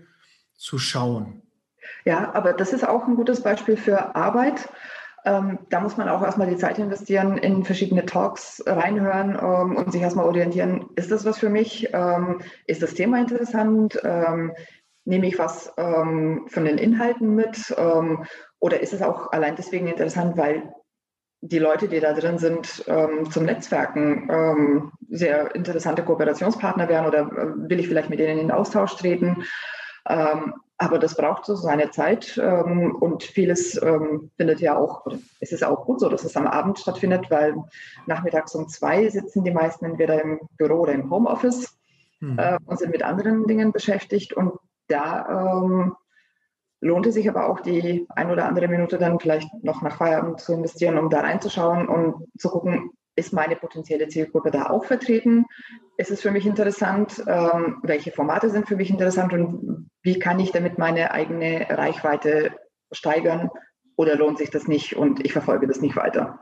zu 0.58 0.78
schauen. 0.78 1.42
Ja, 2.04 2.34
aber 2.34 2.52
das 2.52 2.72
ist 2.72 2.86
auch 2.86 3.06
ein 3.06 3.16
gutes 3.16 3.42
Beispiel 3.42 3.76
für 3.76 4.14
Arbeit. 4.14 4.68
Ähm, 5.24 5.58
da 5.70 5.80
muss 5.80 5.96
man 5.96 6.08
auch 6.08 6.22
erstmal 6.22 6.48
die 6.48 6.56
Zeit 6.56 6.78
investieren, 6.78 7.38
in 7.38 7.64
verschiedene 7.64 8.04
Talks 8.06 8.62
reinhören 8.66 9.38
ähm, 9.40 9.76
und 9.76 9.92
sich 9.92 10.02
erstmal 10.02 10.26
orientieren, 10.26 10.90
ist 10.96 11.10
das 11.10 11.24
was 11.24 11.38
für 11.38 11.48
mich? 11.48 11.88
Ähm, 11.92 12.40
ist 12.66 12.82
das 12.82 12.94
Thema 12.94 13.18
interessant? 13.18 14.00
Ähm, 14.04 14.52
nehme 15.04 15.26
ich 15.26 15.38
was 15.38 15.72
ähm, 15.76 16.46
von 16.48 16.64
den 16.64 16.78
Inhalten 16.78 17.34
mit? 17.34 17.74
Ähm, 17.76 18.24
oder 18.58 18.80
ist 18.80 18.92
es 18.92 19.02
auch 19.02 19.32
allein 19.32 19.56
deswegen 19.56 19.86
interessant, 19.86 20.36
weil 20.36 20.72
die 21.40 21.58
Leute, 21.58 21.88
die 21.88 22.00
da 22.00 22.14
drin 22.14 22.38
sind, 22.38 22.66
zum 23.30 23.44
Netzwerken 23.44 24.90
sehr 25.08 25.54
interessante 25.54 26.02
Kooperationspartner 26.02 26.88
wären 26.88 27.06
oder 27.06 27.20
äh, 27.20 27.70
will 27.70 27.78
ich 27.78 27.86
vielleicht 27.86 28.10
mit 28.10 28.18
denen 28.18 28.38
in 28.38 28.48
den 28.48 28.50
Austausch 28.50 28.96
treten? 28.96 29.44
Ähm, 30.08 30.54
aber 30.80 31.00
das 31.00 31.16
braucht 31.16 31.44
so 31.44 31.56
seine 31.56 31.90
Zeit 31.90 32.40
ähm, 32.42 32.94
und 32.94 33.24
vieles 33.24 33.80
ähm, 33.82 34.30
findet 34.36 34.60
ja 34.60 34.76
auch, 34.76 35.06
es 35.40 35.50
ist 35.50 35.64
auch 35.64 35.84
gut 35.84 35.98
so, 35.98 36.08
dass 36.08 36.22
es 36.22 36.36
am 36.36 36.46
Abend 36.46 36.78
stattfindet, 36.78 37.30
weil 37.30 37.56
nachmittags 38.06 38.54
um 38.54 38.68
zwei 38.68 39.08
sitzen 39.08 39.42
die 39.42 39.50
meisten 39.50 39.84
entweder 39.84 40.22
im 40.22 40.38
Büro 40.56 40.82
oder 40.82 40.92
im 40.92 41.10
Homeoffice 41.10 41.76
hm. 42.20 42.38
äh, 42.38 42.58
und 42.64 42.78
sind 42.78 42.92
mit 42.92 43.02
anderen 43.02 43.46
Dingen 43.48 43.72
beschäftigt 43.72 44.34
und 44.34 44.52
da 44.86 45.62
ähm, 45.64 45.96
lohnt 46.80 47.06
es 47.06 47.14
sich 47.14 47.28
aber 47.28 47.48
auch 47.48 47.60
die 47.60 48.06
ein 48.10 48.30
oder 48.30 48.46
andere 48.46 48.68
Minute 48.68 48.98
dann 48.98 49.18
vielleicht 49.18 49.48
noch 49.64 49.82
nach 49.82 49.96
Feierabend 49.96 50.40
zu 50.40 50.52
investieren, 50.54 50.96
um 50.96 51.10
da 51.10 51.20
reinzuschauen 51.20 51.88
und 51.88 52.28
zu 52.38 52.50
gucken, 52.50 52.92
ist 53.16 53.32
meine 53.32 53.56
potenzielle 53.56 54.06
Zielgruppe 54.06 54.52
da 54.52 54.70
auch 54.70 54.84
vertreten? 54.84 55.44
Ist 55.96 56.12
es 56.12 56.22
für 56.22 56.30
mich 56.30 56.46
interessant? 56.46 57.20
Ähm, 57.26 57.78
welche 57.82 58.12
Formate 58.12 58.48
sind 58.48 58.68
für 58.68 58.76
mich 58.76 58.90
interessant 58.90 59.32
und 59.32 59.90
wie 60.08 60.18
kann 60.18 60.40
ich 60.40 60.52
damit 60.52 60.78
meine 60.78 61.10
eigene 61.10 61.66
Reichweite 61.68 62.52
steigern? 62.92 63.50
Oder 63.94 64.16
lohnt 64.16 64.38
sich 64.38 64.48
das 64.48 64.66
nicht 64.66 64.96
und 64.96 65.22
ich 65.22 65.32
verfolge 65.32 65.66
das 65.66 65.82
nicht 65.82 65.96
weiter? 65.96 66.40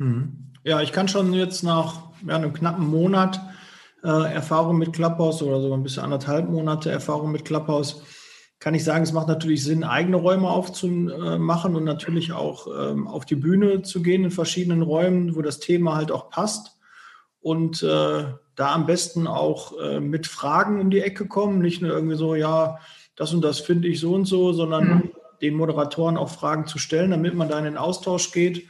Hm. 0.00 0.52
Ja, 0.64 0.80
ich 0.80 0.90
kann 0.90 1.06
schon 1.06 1.32
jetzt 1.32 1.62
nach 1.62 2.10
ja, 2.26 2.34
einem 2.34 2.52
knappen 2.52 2.84
Monat 2.84 3.40
äh, 4.02 4.08
Erfahrung 4.08 4.78
mit 4.78 4.92
Clubhouse 4.92 5.40
oder 5.40 5.60
sogar 5.60 5.78
ein 5.78 5.84
bisschen 5.84 6.02
anderthalb 6.02 6.48
Monate 6.48 6.90
Erfahrung 6.90 7.30
mit 7.30 7.44
Clubhouse 7.44 8.02
kann 8.58 8.74
ich 8.74 8.82
sagen, 8.82 9.04
es 9.04 9.12
macht 9.12 9.28
natürlich 9.28 9.62
Sinn, 9.62 9.84
eigene 9.84 10.16
Räume 10.16 10.48
aufzumachen 10.48 11.76
und 11.76 11.84
natürlich 11.84 12.32
auch 12.32 12.66
ähm, 12.66 13.06
auf 13.06 13.26
die 13.26 13.36
Bühne 13.36 13.82
zu 13.82 14.02
gehen 14.02 14.24
in 14.24 14.30
verschiedenen 14.30 14.82
Räumen, 14.82 15.36
wo 15.36 15.42
das 15.42 15.60
Thema 15.60 15.94
halt 15.94 16.10
auch 16.10 16.30
passt. 16.30 16.78
Und 17.40 17.82
äh, 17.82 18.24
da 18.56 18.74
am 18.74 18.86
besten 18.86 19.26
auch 19.26 19.78
äh, 19.78 20.00
mit 20.00 20.26
Fragen 20.26 20.80
um 20.80 20.90
die 20.90 21.02
Ecke 21.02 21.28
kommen, 21.28 21.60
nicht 21.60 21.82
nur 21.82 21.92
irgendwie 21.92 22.16
so, 22.16 22.34
ja, 22.34 22.78
das 23.16 23.32
und 23.32 23.42
das 23.42 23.60
finde 23.60 23.88
ich 23.88 24.00
so 24.00 24.14
und 24.14 24.26
so, 24.26 24.52
sondern 24.52 24.88
mhm. 24.88 25.10
den 25.42 25.54
Moderatoren 25.54 26.16
auch 26.16 26.28
Fragen 26.28 26.66
zu 26.66 26.78
stellen, 26.78 27.10
damit 27.10 27.34
man 27.34 27.48
da 27.48 27.58
in 27.58 27.64
den 27.64 27.76
Austausch 27.76 28.30
geht. 28.32 28.68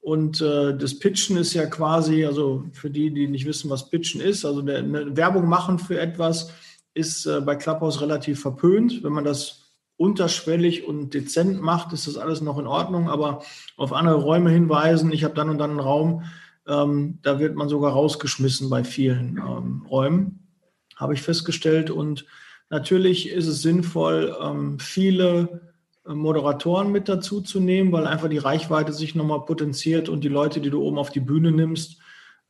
Und 0.00 0.42
äh, 0.42 0.76
das 0.76 0.98
Pitchen 0.98 1.38
ist 1.38 1.54
ja 1.54 1.64
quasi, 1.64 2.26
also 2.26 2.64
für 2.72 2.90
die, 2.90 3.10
die 3.10 3.26
nicht 3.26 3.46
wissen, 3.46 3.70
was 3.70 3.88
Pitchen 3.88 4.20
ist, 4.20 4.44
also 4.44 4.60
eine, 4.60 4.76
eine 4.76 5.16
Werbung 5.16 5.48
machen 5.48 5.78
für 5.78 5.98
etwas, 5.98 6.52
ist 6.92 7.24
äh, 7.24 7.40
bei 7.40 7.56
Clubhouse 7.56 8.02
relativ 8.02 8.40
verpönt. 8.42 9.02
Wenn 9.02 9.12
man 9.12 9.24
das 9.24 9.72
unterschwellig 9.96 10.86
und 10.86 11.14
dezent 11.14 11.62
macht, 11.62 11.92
ist 11.92 12.06
das 12.06 12.18
alles 12.18 12.40
noch 12.40 12.58
in 12.58 12.66
Ordnung, 12.66 13.08
aber 13.08 13.42
auf 13.76 13.92
andere 13.92 14.16
Räume 14.16 14.50
hinweisen, 14.50 15.12
ich 15.12 15.24
habe 15.24 15.34
dann 15.34 15.48
und 15.48 15.58
dann 15.58 15.70
einen 15.70 15.80
Raum, 15.80 16.24
ähm, 16.66 17.18
da 17.22 17.38
wird 17.38 17.54
man 17.54 17.68
sogar 17.68 17.92
rausgeschmissen 17.92 18.68
bei 18.70 18.84
vielen 18.84 19.38
ähm, 19.38 19.86
Räumen, 19.88 20.48
habe 20.96 21.14
ich 21.14 21.22
festgestellt. 21.22 21.90
Und 21.90 22.26
natürlich 22.70 23.28
ist 23.30 23.46
es 23.46 23.62
sinnvoll, 23.62 24.36
ähm, 24.40 24.78
viele 24.78 25.72
äh, 26.06 26.14
Moderatoren 26.14 26.92
mit 26.92 27.08
dazu 27.08 27.40
zu 27.40 27.60
nehmen, 27.60 27.92
weil 27.92 28.06
einfach 28.06 28.28
die 28.28 28.38
Reichweite 28.38 28.92
sich 28.92 29.14
nochmal 29.14 29.44
potenziert 29.44 30.08
und 30.08 30.22
die 30.22 30.28
Leute, 30.28 30.60
die 30.60 30.70
du 30.70 30.82
oben 30.82 30.98
auf 30.98 31.10
die 31.10 31.20
Bühne 31.20 31.52
nimmst, 31.52 31.98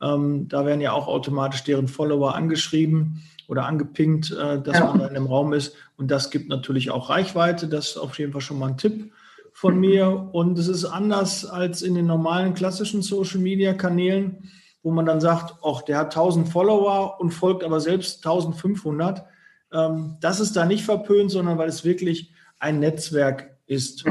ähm, 0.01 0.47
da 0.47 0.65
werden 0.65 0.81
ja 0.81 0.91
auch 0.91 1.07
automatisch 1.07 1.63
deren 1.63 1.87
Follower 1.87 2.35
angeschrieben 2.35 3.23
oder 3.47 3.65
angepinkt, 3.65 4.31
äh, 4.31 4.61
dass 4.61 4.79
ja. 4.79 4.85
man 4.85 4.99
da 4.99 5.07
in 5.07 5.13
dem 5.13 5.27
Raum 5.27 5.53
ist. 5.53 5.75
Und 5.97 6.11
das 6.11 6.31
gibt 6.31 6.49
natürlich 6.49 6.91
auch 6.91 7.09
Reichweite. 7.09 7.67
Das 7.67 7.89
ist 7.89 7.97
auf 7.97 8.17
jeden 8.19 8.31
Fall 8.31 8.41
schon 8.41 8.59
mal 8.59 8.69
ein 8.69 8.77
Tipp 8.77 9.11
von 9.53 9.79
mir. 9.79 10.29
Und 10.33 10.57
es 10.59 10.67
ist 10.67 10.85
anders 10.85 11.45
als 11.45 11.81
in 11.81 11.95
den 11.95 12.07
normalen 12.07 12.53
klassischen 12.53 13.01
Social-Media-Kanälen, 13.01 14.49
wo 14.83 14.91
man 14.91 15.05
dann 15.05 15.21
sagt, 15.21 15.55
ach, 15.63 15.81
der 15.83 15.97
hat 15.97 16.15
1000 16.15 16.49
Follower 16.49 17.19
und 17.19 17.31
folgt 17.31 17.63
aber 17.63 17.79
selbst 17.79 18.25
1500. 18.25 19.25
Ähm, 19.73 20.17
das 20.21 20.39
ist 20.39 20.55
da 20.55 20.65
nicht 20.65 20.83
verpönt, 20.83 21.31
sondern 21.31 21.57
weil 21.57 21.69
es 21.69 21.83
wirklich 21.83 22.31
ein 22.59 22.79
Netzwerk 22.79 23.57
ist. 23.67 24.05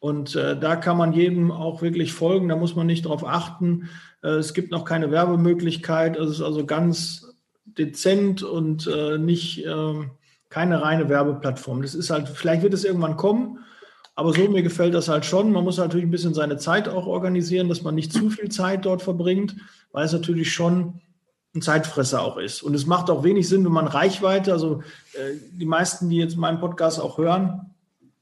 Und 0.00 0.36
äh, 0.36 0.58
da 0.58 0.76
kann 0.76 0.96
man 0.96 1.12
jedem 1.12 1.50
auch 1.50 1.82
wirklich 1.82 2.12
folgen, 2.12 2.48
da 2.48 2.56
muss 2.56 2.76
man 2.76 2.86
nicht 2.86 3.04
darauf 3.04 3.24
achten. 3.26 3.88
Äh, 4.22 4.28
es 4.30 4.54
gibt 4.54 4.70
noch 4.70 4.84
keine 4.84 5.10
Werbemöglichkeit, 5.10 6.16
es 6.16 6.30
ist 6.30 6.42
also 6.42 6.64
ganz 6.64 7.34
dezent 7.64 8.42
und 8.42 8.86
äh, 8.86 9.18
nicht 9.18 9.64
ähm, 9.66 10.12
keine 10.48 10.82
reine 10.82 11.08
Werbeplattform. 11.08 11.82
Das 11.82 11.94
ist 11.94 12.10
halt, 12.10 12.28
vielleicht 12.28 12.62
wird 12.62 12.74
es 12.74 12.84
irgendwann 12.84 13.16
kommen, 13.16 13.58
aber 14.14 14.32
so 14.32 14.48
mir 14.48 14.62
gefällt 14.62 14.94
das 14.94 15.08
halt 15.08 15.24
schon. 15.24 15.52
Man 15.52 15.64
muss 15.64 15.78
natürlich 15.78 16.06
ein 16.06 16.10
bisschen 16.10 16.34
seine 16.34 16.56
Zeit 16.56 16.88
auch 16.88 17.06
organisieren, 17.06 17.68
dass 17.68 17.82
man 17.82 17.94
nicht 17.94 18.12
zu 18.12 18.30
viel 18.30 18.50
Zeit 18.50 18.84
dort 18.84 19.02
verbringt, 19.02 19.56
weil 19.92 20.04
es 20.04 20.12
natürlich 20.12 20.52
schon 20.52 21.00
ein 21.54 21.62
Zeitfresser 21.62 22.22
auch 22.22 22.36
ist. 22.36 22.62
Und 22.62 22.74
es 22.74 22.86
macht 22.86 23.10
auch 23.10 23.24
wenig 23.24 23.48
Sinn, 23.48 23.64
wenn 23.64 23.72
man 23.72 23.86
Reichweite, 23.86 24.52
also 24.52 24.82
äh, 25.14 25.36
die 25.52 25.66
meisten, 25.66 26.08
die 26.08 26.16
jetzt 26.16 26.36
meinen 26.36 26.60
Podcast 26.60 27.00
auch 27.00 27.18
hören, 27.18 27.74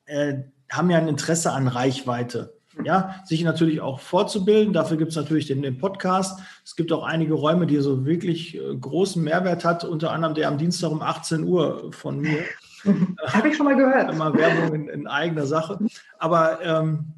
äh, 0.06 0.35
haben 0.71 0.90
ja 0.90 0.99
ein 0.99 1.09
Interesse 1.09 1.52
an 1.52 1.68
Reichweite. 1.68 2.54
Ja, 2.85 3.23
sich 3.25 3.42
natürlich 3.42 3.80
auch 3.80 4.00
fortzubilden. 4.00 4.75
Dafür 4.75 4.99
gibt 4.99 5.11
es 5.11 5.16
natürlich 5.16 5.47
den, 5.47 5.62
den, 5.62 5.78
Podcast. 5.78 6.40
Es 6.62 6.76
gibt 6.76 6.92
auch 6.92 7.04
einige 7.04 7.33
Räume, 7.33 7.66
die 7.66 7.78
so 7.78 8.04
wirklich 8.04 8.54
äh, 8.54 8.76
großen 8.76 9.23
Mehrwert 9.25 9.64
hat, 9.64 9.85
unter 9.85 10.12
anderem 10.12 10.35
der 10.35 10.49
am 10.49 10.59
Dienstag 10.59 10.90
um 10.90 11.00
18 11.00 11.45
Uhr 11.45 11.90
von 11.92 12.21
mir. 12.21 12.45
Habe 13.26 13.49
ich 13.49 13.56
schon 13.56 13.64
mal 13.64 13.76
gehört. 13.76 14.12
Immer 14.12 14.35
Werbung 14.35 14.75
in, 14.75 14.88
in 14.88 15.06
eigener 15.06 15.47
Sache. 15.47 15.78
Aber 16.18 16.59
ähm, 16.62 17.14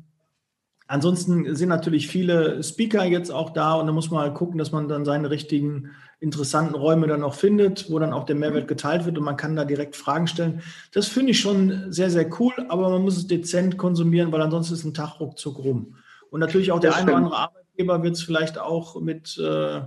ansonsten 0.89 1.55
sind 1.55 1.69
natürlich 1.69 2.09
viele 2.09 2.63
Speaker 2.63 3.05
jetzt 3.05 3.31
auch 3.31 3.51
da 3.51 3.75
und 3.75 3.87
da 3.87 3.93
muss 3.93 4.11
man 4.11 4.23
halt 4.23 4.35
gucken, 4.35 4.59
dass 4.59 4.73
man 4.73 4.89
dann 4.89 5.05
seine 5.05 5.31
richtigen 5.31 5.91
interessanten 6.21 6.75
Räume 6.75 7.07
dann 7.07 7.23
auch 7.23 7.35
findet, 7.35 7.91
wo 7.91 7.99
dann 8.01 8.13
auch 8.13 8.25
der 8.25 8.35
Mehrwert 8.35 8.67
geteilt 8.67 9.05
wird 9.05 9.17
und 9.19 9.25
man 9.25 9.37
kann 9.37 9.55
da 9.55 9.65
direkt 9.65 9.95
Fragen 9.95 10.27
stellen. 10.27 10.63
Das 10.93 11.07
finde 11.07 11.31
ich 11.31 11.41
schon 11.41 11.93
sehr, 11.93 12.11
sehr 12.11 12.29
cool, 12.41 12.53
aber 12.69 12.89
man 12.91 13.03
muss 13.03 13.17
es 13.17 13.29
dezent 13.29 13.79
konsumieren, 13.79 14.33
weil 14.33 14.43
ansonsten 14.43 14.75
ist 14.75 14.85
ein 14.85 14.95
Tag 14.95 15.21
ruckzuck 15.21 15.59
rum. 15.59 15.95
Und 16.31 16.41
natürlich 16.41 16.73
auch 16.73 16.81
der 16.81 16.97
eine 16.97 17.07
oder 17.07 17.17
andere 17.17 17.37
Arbeitgeber 17.37 18.03
wird 18.03 18.17
es 18.17 18.23
vielleicht 18.23 18.59
auch 18.59 19.01
mit, 19.01 19.39
äh, 19.39 19.83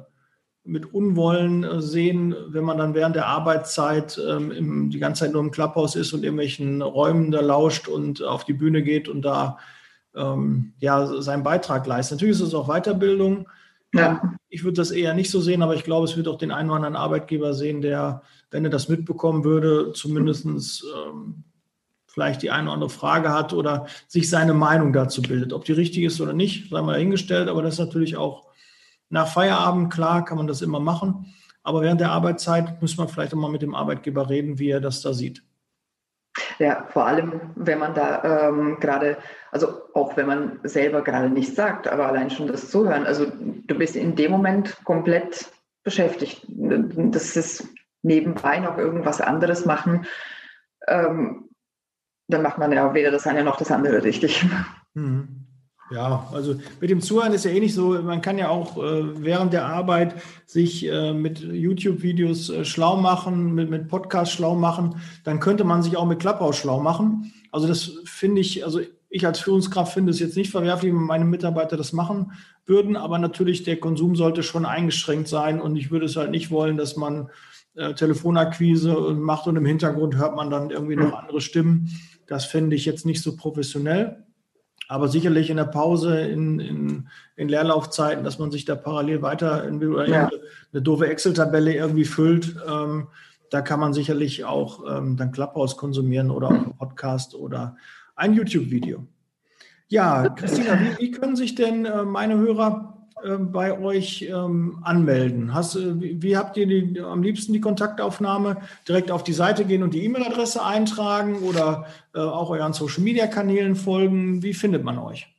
mit 0.64 0.94
Unwollen 0.94 1.64
äh, 1.64 1.82
sehen, 1.82 2.34
wenn 2.48 2.64
man 2.64 2.78
dann 2.78 2.94
während 2.94 3.16
der 3.16 3.28
Arbeitszeit 3.28 4.20
ähm, 4.26 4.52
im, 4.52 4.90
die 4.90 5.00
ganze 5.00 5.26
Zeit 5.26 5.34
nur 5.34 5.42
im 5.42 5.52
Clubhaus 5.52 5.96
ist 5.96 6.14
und 6.14 6.24
irgendwelchen 6.24 6.82
Räumen 6.82 7.32
da 7.32 7.42
lauscht 7.42 7.88
und 7.90 8.24
auf 8.24 8.46
die 8.46 8.54
Bühne 8.54 8.84
geht 8.84 9.10
und 9.10 9.24
da 9.24 9.58
ähm, 10.16 10.74
ja, 10.80 11.22
seinen 11.22 11.44
Beitrag 11.44 11.86
leistet. 11.88 12.18
Natürlich 12.18 12.40
ist 12.40 12.48
es 12.48 12.54
auch 12.54 12.68
Weiterbildung, 12.68 13.48
ja. 13.94 14.22
Ich 14.50 14.64
würde 14.64 14.78
das 14.78 14.92
eher 14.92 15.14
nicht 15.14 15.32
so 15.32 15.42
sehen, 15.42 15.62
aber 15.62 15.76
ich 15.76 15.84
glaube, 15.84 16.06
es 16.06 16.16
wird 16.16 16.28
auch 16.28 16.38
den 16.38 16.52
einen 16.52 16.70
oder 16.70 16.78
anderen 16.78 16.96
Arbeitgeber 16.96 17.54
sehen, 17.54 17.82
der, 17.82 18.22
wenn 18.50 18.64
er 18.64 18.70
das 18.70 18.90
mitbekommen 18.90 19.44
würde, 19.44 19.92
zumindest 19.94 20.46
ähm, 20.46 21.44
vielleicht 22.08 22.42
die 22.42 22.52
eine 22.52 22.64
oder 22.64 22.74
andere 22.74 22.90
Frage 22.90 23.34
hat 23.34 23.54
oder 23.54 23.88
sich 24.08 24.30
seine 24.30 24.54
Meinung 24.54 24.94
dazu 24.94 25.22
bildet. 25.22 25.54
Ob 25.54 25.66
die 25.66 25.74
richtig 25.74 26.04
ist 26.04 26.22
oder 26.22 26.34
nicht, 26.34 26.70
sei 26.70 26.82
mal 26.82 26.94
dahingestellt, 26.94 27.50
aber 27.50 27.62
das 27.62 27.76
ist 27.76 27.80
natürlich 27.80 28.18
auch 28.18 28.48
nach 29.10 29.28
Feierabend, 29.28 29.92
klar, 29.92 30.24
kann 30.24 30.38
man 30.38 30.48
das 30.48 30.62
immer 30.62 30.80
machen. 30.80 31.34
Aber 31.64 31.82
während 31.82 32.02
der 32.02 32.12
Arbeitszeit 32.12 32.82
muss 32.82 32.98
man 32.98 33.08
vielleicht 33.08 33.34
auch 33.34 33.38
mal 33.38 33.52
mit 33.52 33.62
dem 33.62 33.76
Arbeitgeber 33.76 34.30
reden, 34.30 34.58
wie 34.58 34.70
er 34.70 34.82
das 34.82 35.02
da 35.02 35.14
sieht. 35.14 35.44
Ja, 36.62 36.86
vor 36.90 37.08
allem, 37.08 37.42
wenn 37.56 37.80
man 37.80 37.96
da 37.96 38.50
ähm, 38.50 38.78
gerade, 38.80 39.18
also 39.52 39.82
auch 39.96 40.16
wenn 40.16 40.28
man 40.28 40.60
selber 40.62 41.04
gerade 41.04 41.28
nichts 41.28 41.56
sagt, 41.56 41.88
aber 41.88 42.06
allein 42.06 42.30
schon 42.30 42.46
das 42.46 42.70
Zuhören, 42.70 43.08
also 43.08 43.26
du 43.26 43.76
bist 43.76 43.96
in 43.96 44.16
dem 44.16 44.30
Moment 44.30 44.78
komplett 44.84 45.52
beschäftigt. 45.84 46.46
Das 46.48 47.36
ist 47.36 47.68
nebenbei 48.04 48.60
noch 48.60 48.78
irgendwas 48.78 49.22
anderes 49.22 49.66
machen, 49.66 50.06
ähm, 50.88 51.50
dann 52.28 52.44
macht 52.44 52.60
man 52.60 52.72
ja 52.72 52.94
weder 52.94 53.10
das 53.10 53.26
eine 53.26 53.44
noch 53.44 53.58
das 53.58 53.72
andere 53.72 54.04
richtig. 54.04 54.46
Mhm. 54.94 55.41
Ja, 55.94 56.28
also 56.32 56.56
mit 56.80 56.90
dem 56.90 57.02
Zuhören 57.02 57.34
ist 57.34 57.44
ja 57.44 57.52
eh 57.52 57.60
nicht 57.60 57.74
so, 57.74 58.02
man 58.02 58.22
kann 58.22 58.38
ja 58.38 58.50
auch 58.50 58.78
äh, 58.78 59.24
während 59.24 59.52
der 59.52 59.66
Arbeit 59.66 60.16
sich 60.46 60.88
äh, 60.88 61.14
mit 61.14 61.40
YouTube-Videos 61.40 62.50
äh, 62.50 62.66
schlau 62.66 62.96
machen, 62.98 63.54
mit, 63.54 63.70
mit 63.70 63.90
Podcasts 63.90 64.34
schlau 64.34 64.56
machen, 64.56 64.96
dann 65.26 65.40
könnte 65.40 65.66
man 65.66 65.84
sich 65.84 65.98
auch 65.98 66.06
mit 66.06 66.20
Clubhouse 66.20 66.56
schlau 66.56 66.80
machen. 66.80 67.34
Also 67.52 67.68
das 67.68 67.92
finde 68.06 68.40
ich, 68.40 68.64
also 68.64 68.80
ich 69.10 69.26
als 69.26 69.42
Führungskraft 69.42 69.94
finde 69.94 70.12
es 70.12 70.20
jetzt 70.20 70.38
nicht 70.38 70.52
verwerflich, 70.52 70.94
wenn 70.94 71.02
meine 71.02 71.26
Mitarbeiter 71.26 71.76
das 71.76 71.92
machen 71.92 72.32
würden, 72.66 72.96
aber 72.96 73.20
natürlich 73.20 73.64
der 73.64 73.78
Konsum 73.78 74.16
sollte 74.16 74.44
schon 74.44 74.66
eingeschränkt 74.66 75.28
sein 75.28 75.60
und 75.60 75.76
ich 75.76 75.92
würde 75.92 76.06
es 76.06 76.16
halt 76.16 76.32
nicht 76.32 76.52
wollen, 76.52 76.78
dass 76.78 76.96
man 76.96 77.30
äh, 77.76 77.94
Telefonakquise 77.94 78.94
macht 79.14 79.48
und 79.48 79.58
im 79.58 79.66
Hintergrund 79.66 80.16
hört 80.16 80.38
man 80.38 80.50
dann 80.50 80.70
irgendwie 80.70 80.96
noch 80.96 81.14
andere 81.14 81.42
Stimmen. 81.42 81.90
Das 82.28 82.46
fände 82.46 82.78
ich 82.78 82.86
jetzt 82.86 83.06
nicht 83.06 83.22
so 83.22 83.36
professionell. 83.36 84.24
Aber 84.92 85.08
sicherlich 85.08 85.50
in 85.50 85.56
der 85.56 85.64
Pause, 85.64 86.20
in, 86.20 86.60
in, 86.60 87.08
in 87.38 87.48
Leerlaufzeiten, 87.48 88.26
dass 88.26 88.40
man 88.40 88.52
sich 88.52 88.66
da 88.66 88.76
parallel 88.76 89.22
weiter 89.22 89.64
oder 89.72 90.06
ja. 90.06 90.30
eine 90.74 90.82
doofe 90.82 91.08
Excel-Tabelle 91.08 91.74
irgendwie 91.74 92.04
füllt, 92.04 92.58
ähm, 92.70 93.08
da 93.50 93.62
kann 93.62 93.80
man 93.80 93.94
sicherlich 93.94 94.44
auch 94.44 94.84
ähm, 94.86 95.16
dann 95.16 95.32
Clubhouse 95.32 95.78
konsumieren 95.78 96.30
oder 96.30 96.48
auch 96.48 96.52
einen 96.52 96.78
Podcast 96.78 97.36
oder 97.36 97.78
ein 98.18 98.34
YouTube-Video. 98.34 99.08
Ja, 99.88 100.28
Christina, 100.28 100.78
wie, 100.78 100.98
wie, 101.00 101.12
können 101.12 101.38
sich 101.38 101.56
denn 101.56 101.86
äh, 101.86 102.04
meine 102.04 102.38
Hörer 102.38 103.01
bei 103.38 103.78
euch 103.80 104.24
ähm, 104.24 104.80
anmelden? 104.84 105.54
Hast, 105.54 105.76
äh, 105.76 106.00
wie, 106.00 106.22
wie, 106.22 106.38
habt 106.38 106.58
ihr 106.58 106.68
die, 106.68 107.00
am 107.00 107.24
liebsten 107.24 107.54
die 107.54 107.62
Kontaktaufnahme? 107.62 108.58
Direkt 108.88 109.12
auf 109.12 109.24
die 109.24 109.34
Seite 109.34 109.66
gehen 109.66 109.84
und 109.84 109.94
die 109.94 110.04
E-Mail-Adresse 110.06 110.64
eintragen 110.64 111.40
oder 111.40 111.86
äh, 112.14 112.20
auch 112.20 112.50
euren 112.50 112.74
Social-Media-Kanälen 112.74 113.76
folgen? 113.76 114.44
Wie 114.44 114.54
findet 114.54 114.84
man 114.84 114.98
euch? 114.98 115.34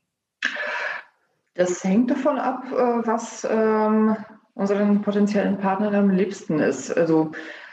Das 1.55 1.85
hängt 1.85 2.11
davon 2.11 2.39
ab, 2.39 2.65
äh, 2.71 3.07
was 3.07 3.47
ähm, 3.51 4.17
unseren 4.55 5.03
potenziellen 5.03 5.59
Partnern 5.59 5.95
am 5.95 6.11
liebsten 6.11 6.59
ist. 6.59 6.97
Also 6.97 7.33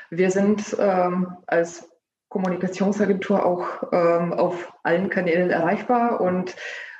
wir 0.09 0.31
sind 0.31 0.75
ähm, 0.79 1.35
als 1.47 1.89
Kommunikationsagentur 2.29 3.45
auch 3.45 3.83
ähm, 3.91 4.33
auf 4.33 4.73
allen 4.83 5.09
Kanälen 5.09 5.49
erreichbar 5.49 6.21
und 6.21 6.55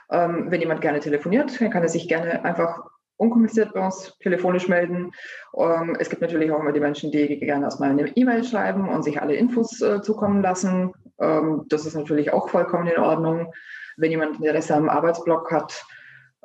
ähm, 0.10 0.50
wenn 0.50 0.60
jemand 0.60 0.82
gerne 0.82 1.00
telefoniert, 1.00 1.62
dann 1.62 1.70
kann 1.70 1.84
er 1.84 1.90
sich 1.90 2.08
gerne 2.08 2.44
einfach 2.44 2.90
unkompliziert 3.20 3.74
bei 3.74 3.86
uns 3.86 4.18
telefonisch 4.22 4.68
melden. 4.68 5.12
Ähm, 5.56 5.96
es 6.00 6.10
gibt 6.10 6.22
natürlich 6.22 6.52
auch 6.52 6.60
immer 6.62 6.72
die 6.72 6.80
Menschen, 6.80 7.12
die 7.12 7.40
gerne 7.40 7.66
erstmal 7.66 7.90
eine 7.90 8.08
E-Mail 8.16 8.44
schreiben 8.44 8.88
und 8.88 9.04
sich 9.04 9.22
alle 9.22 9.36
Infos 9.36 9.82
äh, 9.82 10.02
zukommen 10.02 10.42
lassen. 10.42 10.94
Ähm, 11.20 11.66
das 11.68 11.86
ist 11.86 11.96
natürlich 11.96 12.32
auch 12.32 12.50
vollkommen 12.50 12.88
in 12.88 12.98
Ordnung. 12.98 13.54
Wenn 13.98 14.12
jemand 14.12 14.38
Interesse 14.38 14.74
am 14.74 14.88
Arbeitsblock 14.88 15.52
hat, 15.52 15.86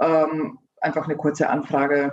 ähm, 0.00 0.58
einfach 0.80 1.04
eine 1.04 1.16
kurze 1.16 1.48
Anfrage. 1.48 2.12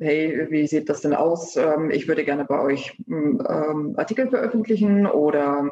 Hey, 0.00 0.46
wie 0.48 0.66
sieht 0.66 0.88
das 0.88 1.02
denn 1.02 1.12
aus? 1.12 1.58
Ich 1.90 2.08
würde 2.08 2.24
gerne 2.24 2.46
bei 2.46 2.62
euch 2.62 2.98
ähm, 3.06 3.94
Artikel 3.94 4.30
veröffentlichen 4.30 5.06
oder 5.06 5.70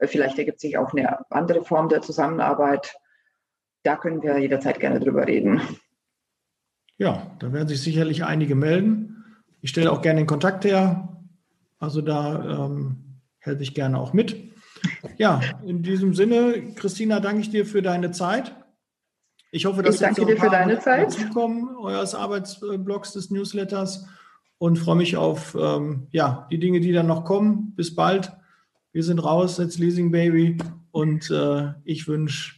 vielleicht 0.00 0.38
ergibt 0.38 0.58
sich 0.58 0.78
auch 0.78 0.94
eine 0.94 1.30
andere 1.30 1.62
Form 1.62 1.90
der 1.90 2.00
Zusammenarbeit. 2.00 2.96
Da 3.82 3.96
können 3.96 4.22
wir 4.22 4.38
jederzeit 4.38 4.80
gerne 4.80 5.00
drüber 5.00 5.26
reden. 5.26 5.60
Ja, 7.00 7.34
da 7.38 7.50
werden 7.50 7.66
sich 7.66 7.80
sicherlich 7.80 8.24
einige 8.24 8.54
melden. 8.54 9.24
Ich 9.62 9.70
stelle 9.70 9.90
auch 9.90 10.02
gerne 10.02 10.20
den 10.20 10.26
Kontakt 10.26 10.66
her. 10.66 11.08
Also 11.78 12.02
da 12.02 12.66
ähm, 12.66 12.96
helfe 13.38 13.62
ich 13.62 13.72
gerne 13.72 13.98
auch 13.98 14.12
mit. 14.12 14.36
Ja, 15.16 15.40
in 15.64 15.82
diesem 15.82 16.14
Sinne, 16.14 16.74
Christina, 16.74 17.20
danke 17.20 17.40
ich 17.40 17.48
dir 17.48 17.64
für 17.64 17.80
deine 17.80 18.10
Zeit. 18.10 18.54
Ich 19.50 19.64
hoffe, 19.64 19.82
dass 19.82 19.94
ich 19.94 20.02
danke 20.02 20.26
dir 20.26 20.36
für 20.36 20.50
deine 20.50 20.78
Zeit. 20.78 21.10
Zukommen, 21.12 21.74
eures 21.78 22.14
Arbeitsblogs 22.14 23.14
des 23.14 23.30
Newsletters 23.30 24.06
und 24.58 24.78
freue 24.78 24.96
mich 24.96 25.16
auf 25.16 25.56
ähm, 25.58 26.06
ja, 26.10 26.46
die 26.50 26.58
Dinge, 26.58 26.80
die 26.80 26.92
dann 26.92 27.06
noch 27.06 27.24
kommen. 27.24 27.72
Bis 27.76 27.94
bald. 27.96 28.30
Wir 28.92 29.04
sind 29.04 29.20
raus, 29.20 29.56
jetzt 29.56 29.78
Leasing 29.78 30.10
Baby 30.10 30.58
und 30.90 31.30
äh, 31.30 31.72
ich 31.84 32.08
wünsche 32.08 32.56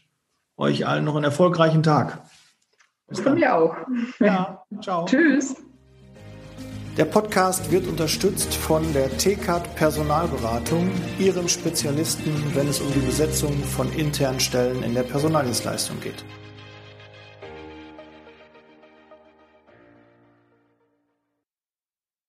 euch 0.57 0.85
allen 0.85 1.05
noch 1.05 1.15
einen 1.15 1.25
erfolgreichen 1.25 1.85
Tag. 1.85 2.25
Von 3.21 3.35
mir 3.35 3.55
auch. 3.55 3.75
Ja, 4.21 4.65
ciao. 4.81 5.05
Tschüss. 5.05 5.57
Der 6.99 7.07
Podcast 7.07 7.71
wird 7.71 7.87
unterstützt 7.87 8.55
von 8.55 8.93
der 8.93 9.09
TCAT 9.17 9.77
Personalberatung, 9.77 10.91
ihrem 11.19 11.49
Spezialisten, 11.49 12.35
wenn 12.55 12.69
es 12.69 12.81
um 12.81 12.93
die 12.93 13.01
Besetzung 13.01 13.55
von 13.65 13.91
internen 13.95 14.41
Stellen 14.41 14.83
in 14.83 14.93
der 14.95 15.05
Personaldienstleistung 15.05 15.99
geht. 16.01 16.23